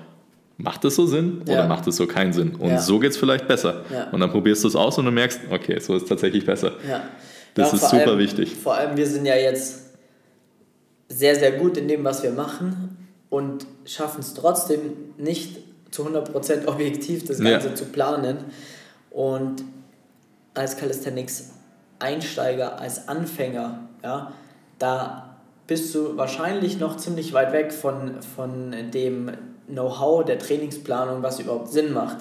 macht 0.58 0.86
das 0.86 0.96
so 0.96 1.06
Sinn 1.06 1.42
oder 1.44 1.54
ja. 1.54 1.68
macht 1.68 1.86
es 1.88 1.98
so 1.98 2.08
keinen 2.08 2.32
Sinn? 2.32 2.56
Und 2.56 2.70
ja. 2.70 2.80
so 2.80 3.00
geht 3.00 3.12
es 3.12 3.18
vielleicht 3.18 3.48
besser. 3.48 3.82
Ja. 3.92 4.10
Und 4.12 4.22
dann 4.22 4.32
probierst 4.32 4.64
du 4.64 4.70
es 4.70 4.76
aus 4.76 4.98
und 4.98 5.06
du 5.06 5.12
merkst, 5.12 5.42
okay, 5.52 5.78
so 5.80 5.96
ist 5.96 6.04
es 6.04 6.10
tatsächlich 6.10 6.46
besser. 6.46 6.74
Das 7.56 7.74
ist 7.74 7.90
super 7.90 8.08
allem, 8.08 8.20
wichtig. 8.20 8.56
Vor 8.56 8.76
allem, 8.76 8.96
wir 8.96 9.06
sind 9.06 9.26
ja 9.26 9.36
jetzt 9.36 9.82
sehr, 11.10 11.36
sehr 11.36 11.54
gut 11.54 11.78
in 11.78 11.90
dem, 11.90 12.04
was 12.06 12.24
wir 12.24 12.32
machen 12.32 12.98
und 13.30 13.66
schaffen 13.86 14.22
es 14.22 14.34
trotzdem 14.34 14.80
nicht 15.18 15.58
zu 15.92 16.08
100% 16.08 16.68
objektiv 16.68 17.26
das 17.26 17.40
Ganze 17.40 17.74
zu 17.74 17.86
planen. 17.86 18.38
Und 19.12 19.64
als 20.54 20.78
Calisthenics-Einsteiger, 22.06 22.80
als 22.80 23.08
Anfänger, 23.08 23.80
ja, 24.04 24.32
da 24.80 25.36
bist 25.68 25.96
du 25.96 26.16
wahrscheinlich 26.18 26.80
noch 26.80 26.98
ziemlich 26.98 27.34
weit 27.34 27.52
weg 27.52 27.74
von, 27.74 28.22
von 28.22 28.74
dem 28.94 29.32
Know-how 29.68 30.24
der 30.24 30.38
Trainingsplanung, 30.38 31.24
was 31.24 31.40
überhaupt 31.40 31.70
Sinn 31.70 31.92
macht. 31.94 32.18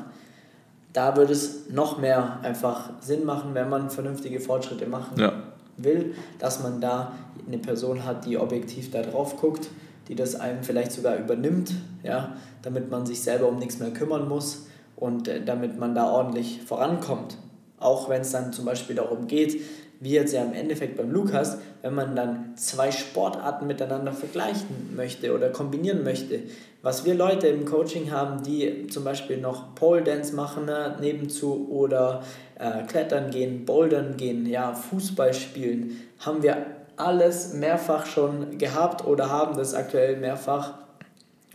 Da 0.95 1.17
würde 1.17 1.33
es 1.33 1.69
noch 1.71 1.99
mehr 1.99 2.39
einfach 2.43 2.91
Sinn 3.01 3.25
machen, 3.25 3.55
wenn 3.55 3.69
man 3.69 3.91
vernünftige 3.91 4.41
Fortschritte 4.41 4.87
machen 4.87 5.19
ja. 5.19 5.33
will, 5.77 6.15
dass 6.39 6.63
man 6.63 6.81
da 6.81 7.13
eine 7.47 7.59
Person 7.59 8.05
hat, 8.05 8.25
die 8.25 8.39
objektiv 8.39 8.91
da 8.91 9.03
drauf 9.03 9.37
guckt 9.37 9.69
die 10.09 10.15
das 10.15 10.35
einem 10.35 10.63
vielleicht 10.63 10.93
sogar 10.93 11.17
übernimmt, 11.17 11.73
ja, 12.03 12.37
damit 12.63 12.91
man 12.91 13.07
sich 13.07 13.23
selber 13.23 13.49
um 13.49 13.59
nichts 13.59 13.79
mehr 13.79 13.91
kümmern 13.91 14.29
muss 14.29 14.67
und 14.97 15.29
äh, 15.29 15.45
damit 15.45 15.79
man 15.79 15.95
da 15.95 16.11
ordentlich 16.11 16.63
vorankommt. 16.63 17.39
Auch 17.85 18.09
wenn 18.09 18.23
es 18.23 18.33
dann 18.33 18.53
zum 18.53 18.65
Beispiel 18.65 18.97
darum 18.97 19.27
geht, 19.27 19.61
wie 20.01 20.13
jetzt 20.13 20.33
ja 20.33 20.43
im 20.43 20.55
Endeffekt 20.55 20.97
beim 20.97 21.11
Lukas, 21.11 21.59
wenn 21.83 21.95
man 21.95 22.17
dann 22.17 22.57
zwei 22.57 22.91
Sportarten 22.91 23.67
miteinander 23.67 24.13
vergleichen 24.13 24.97
möchte 24.97 25.35
oder 25.35 25.51
kombinieren 25.51 26.03
möchte. 26.03 26.41
Was 26.83 27.05
wir 27.05 27.15
Leute 27.15 27.47
im 27.49 27.67
Coaching 27.67 28.11
haben, 28.11 28.43
die 28.43 28.87
zum 28.89 29.05
Beispiel 29.05 29.39
noch 29.39 29.75
Pole 29.75 30.03
Dance 30.03 30.35
machen 30.35 30.65
ne, 30.65 30.97
nebenzu 31.01 31.69
oder 31.71 32.23
äh, 32.59 32.83
Klettern 32.85 33.31
gehen, 33.31 33.65
Bouldern 33.67 34.17
gehen, 34.17 34.47
ja, 34.47 34.73
Fußball 34.73 35.35
spielen, 35.35 35.99
haben 36.19 36.43
wir 36.43 36.57
alles 36.97 37.53
mehrfach 37.53 38.07
schon 38.07 38.57
gehabt 38.57 39.07
oder 39.07 39.29
haben 39.29 39.57
das 39.57 39.75
aktuell 39.75 40.17
mehrfach 40.17 40.75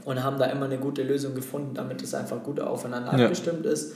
und 0.05 0.23
haben 0.23 0.37
da 0.37 0.45
immer 0.45 0.65
eine 0.65 0.77
gute 0.77 1.01
Lösung 1.03 1.33
gefunden, 1.33 1.73
damit 1.73 2.03
es 2.03 2.13
einfach 2.13 2.43
gut 2.43 2.59
aufeinander 2.59 3.17
ja. 3.17 3.25
abgestimmt 3.25 3.65
ist. 3.65 3.95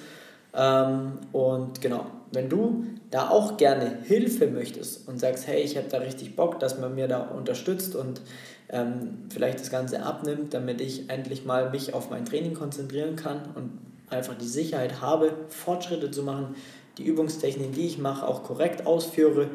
Ähm, 0.55 1.13
und 1.31 1.81
genau, 1.81 2.05
wenn 2.33 2.49
du 2.49 2.85
da 3.11 3.29
auch 3.29 3.57
gerne 3.57 3.99
Hilfe 4.03 4.47
möchtest 4.47 5.07
und 5.07 5.19
sagst, 5.19 5.47
hey, 5.47 5.61
ich 5.61 5.77
habe 5.77 5.87
da 5.87 5.99
richtig 5.99 6.35
Bock, 6.35 6.59
dass 6.59 6.79
man 6.79 6.95
mir 6.95 7.07
da 7.07 7.21
unterstützt 7.21 7.95
und 7.95 8.21
ähm, 8.69 9.25
vielleicht 9.29 9.59
das 9.59 9.69
Ganze 9.69 10.03
abnimmt, 10.03 10.53
damit 10.53 10.81
ich 10.81 11.09
endlich 11.09 11.45
mal 11.45 11.69
mich 11.69 11.93
auf 11.93 12.09
mein 12.09 12.25
Training 12.25 12.55
konzentrieren 12.55 13.15
kann 13.15 13.41
und 13.55 13.71
einfach 14.09 14.35
die 14.35 14.47
Sicherheit 14.47 15.01
habe, 15.01 15.33
Fortschritte 15.49 16.11
zu 16.11 16.23
machen, 16.23 16.55
die 16.97 17.03
Übungstechniken, 17.03 17.73
die 17.73 17.85
ich 17.85 17.97
mache, 17.97 18.27
auch 18.27 18.43
korrekt 18.43 18.85
ausführe, 18.85 19.49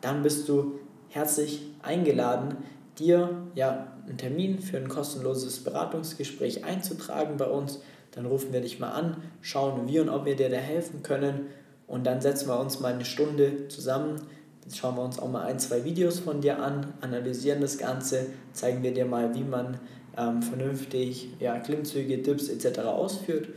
dann 0.00 0.22
bist 0.22 0.48
du 0.48 0.80
herzlich 1.08 1.62
eingeladen, 1.82 2.56
dir 2.98 3.46
ja 3.54 3.92
einen 4.06 4.18
Termin 4.18 4.60
für 4.60 4.78
ein 4.78 4.88
kostenloses 4.88 5.64
Beratungsgespräch 5.64 6.64
einzutragen 6.64 7.36
bei 7.36 7.46
uns. 7.46 7.80
Dann 8.12 8.26
rufen 8.26 8.52
wir 8.52 8.60
dich 8.60 8.78
mal 8.78 8.90
an, 8.90 9.16
schauen, 9.40 9.88
wie 9.88 10.00
und 10.00 10.10
ob 10.10 10.26
wir 10.26 10.36
dir 10.36 10.50
da 10.50 10.56
helfen 10.56 11.02
können 11.02 11.46
und 11.92 12.04
dann 12.04 12.20
setzen 12.22 12.48
wir 12.48 12.58
uns 12.58 12.80
mal 12.80 12.94
eine 12.94 13.04
Stunde 13.04 13.68
zusammen. 13.68 14.16
Dann 14.62 14.74
schauen 14.74 14.96
wir 14.96 15.02
uns 15.02 15.18
auch 15.18 15.30
mal 15.30 15.42
ein, 15.42 15.58
zwei 15.58 15.84
Videos 15.84 16.20
von 16.20 16.40
dir 16.40 16.58
an, 16.58 16.94
analysieren 17.02 17.60
das 17.60 17.76
Ganze, 17.76 18.28
zeigen 18.54 18.82
wir 18.82 18.94
dir 18.94 19.04
mal, 19.04 19.34
wie 19.34 19.44
man 19.44 19.78
ähm, 20.16 20.40
vernünftig 20.40 21.28
ja, 21.38 21.58
Klimmzüge, 21.58 22.16
Dips 22.16 22.48
etc. 22.48 22.78
ausführt. 22.78 23.48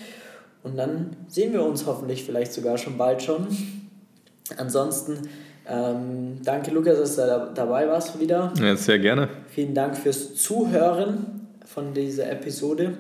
und 0.63 0.76
dann 0.76 1.16
sehen 1.30 1.54
wir 1.54 1.63
uns 1.63 1.86
hoffentlich 1.86 2.26
vielleicht 2.26 2.52
sogar 2.52 2.78
schon 2.78 2.98
bald 2.98 3.24
schon. 3.24 3.48
Ansonsten 4.58 5.22
ähm, 5.69 6.38
danke 6.43 6.71
Lukas, 6.71 6.97
dass 6.97 7.15
du 7.15 7.21
da 7.21 7.51
dabei 7.53 7.88
warst 7.88 8.19
wieder. 8.19 8.53
Ja, 8.62 8.75
sehr 8.75 8.99
gerne. 8.99 9.30
Vielen 9.49 9.73
Dank 9.73 9.97
fürs 9.97 10.36
Zuhören 10.36 11.47
von 11.65 11.93
dieser 11.93 12.32
Episode. 12.32 12.97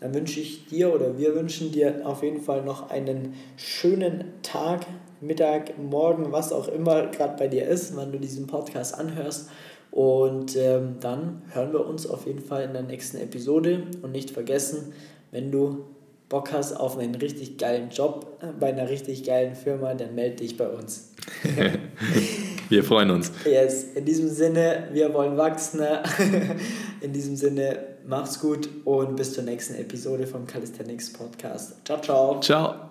Dann 0.00 0.14
wünsche 0.14 0.40
ich 0.40 0.66
dir 0.66 0.94
oder 0.94 1.18
wir 1.18 1.34
wünschen 1.34 1.72
dir 1.72 2.02
auf 2.04 2.22
jeden 2.22 2.40
Fall 2.40 2.62
noch 2.62 2.90
einen 2.90 3.34
schönen 3.56 4.24
Tag, 4.42 4.86
Mittag, 5.20 5.78
Morgen, 5.78 6.32
was 6.32 6.52
auch 6.52 6.68
immer 6.68 7.08
gerade 7.08 7.36
bei 7.36 7.48
dir 7.48 7.66
ist, 7.66 7.94
wann 7.96 8.10
du 8.10 8.18
diesen 8.18 8.46
Podcast 8.46 8.98
anhörst. 8.98 9.50
Und 9.90 10.56
ähm, 10.56 10.96
dann 11.00 11.42
hören 11.52 11.72
wir 11.72 11.86
uns 11.86 12.06
auf 12.06 12.26
jeden 12.26 12.40
Fall 12.40 12.62
in 12.62 12.72
der 12.72 12.82
nächsten 12.82 13.18
Episode. 13.18 13.82
Und 14.02 14.12
nicht 14.12 14.30
vergessen, 14.30 14.92
wenn 15.32 15.50
du 15.50 15.84
Bock 16.30 16.52
hast 16.52 16.74
auf 16.74 16.96
einen 16.96 17.16
richtig 17.16 17.58
geilen 17.58 17.90
Job 17.90 18.38
äh, 18.40 18.46
bei 18.58 18.68
einer 18.68 18.88
richtig 18.88 19.24
geilen 19.24 19.54
Firma, 19.54 19.94
dann 19.94 20.14
melde 20.14 20.36
dich 20.36 20.56
bei 20.56 20.68
uns. 20.68 21.09
wir 22.68 22.84
freuen 22.84 23.10
uns. 23.10 23.32
Yes, 23.44 23.84
in 23.94 24.04
diesem 24.04 24.28
Sinne, 24.28 24.88
wir 24.92 25.12
wollen 25.14 25.36
wachsen. 25.36 25.80
In 27.00 27.14
diesem 27.14 27.34
Sinne, 27.34 27.78
mach's 28.06 28.40
gut 28.40 28.68
und 28.84 29.16
bis 29.16 29.32
zur 29.32 29.44
nächsten 29.44 29.74
Episode 29.74 30.26
vom 30.26 30.46
Calisthenics 30.46 31.12
Podcast. 31.12 31.76
Ciao, 31.86 32.00
ciao. 32.00 32.40
Ciao. 32.40 32.89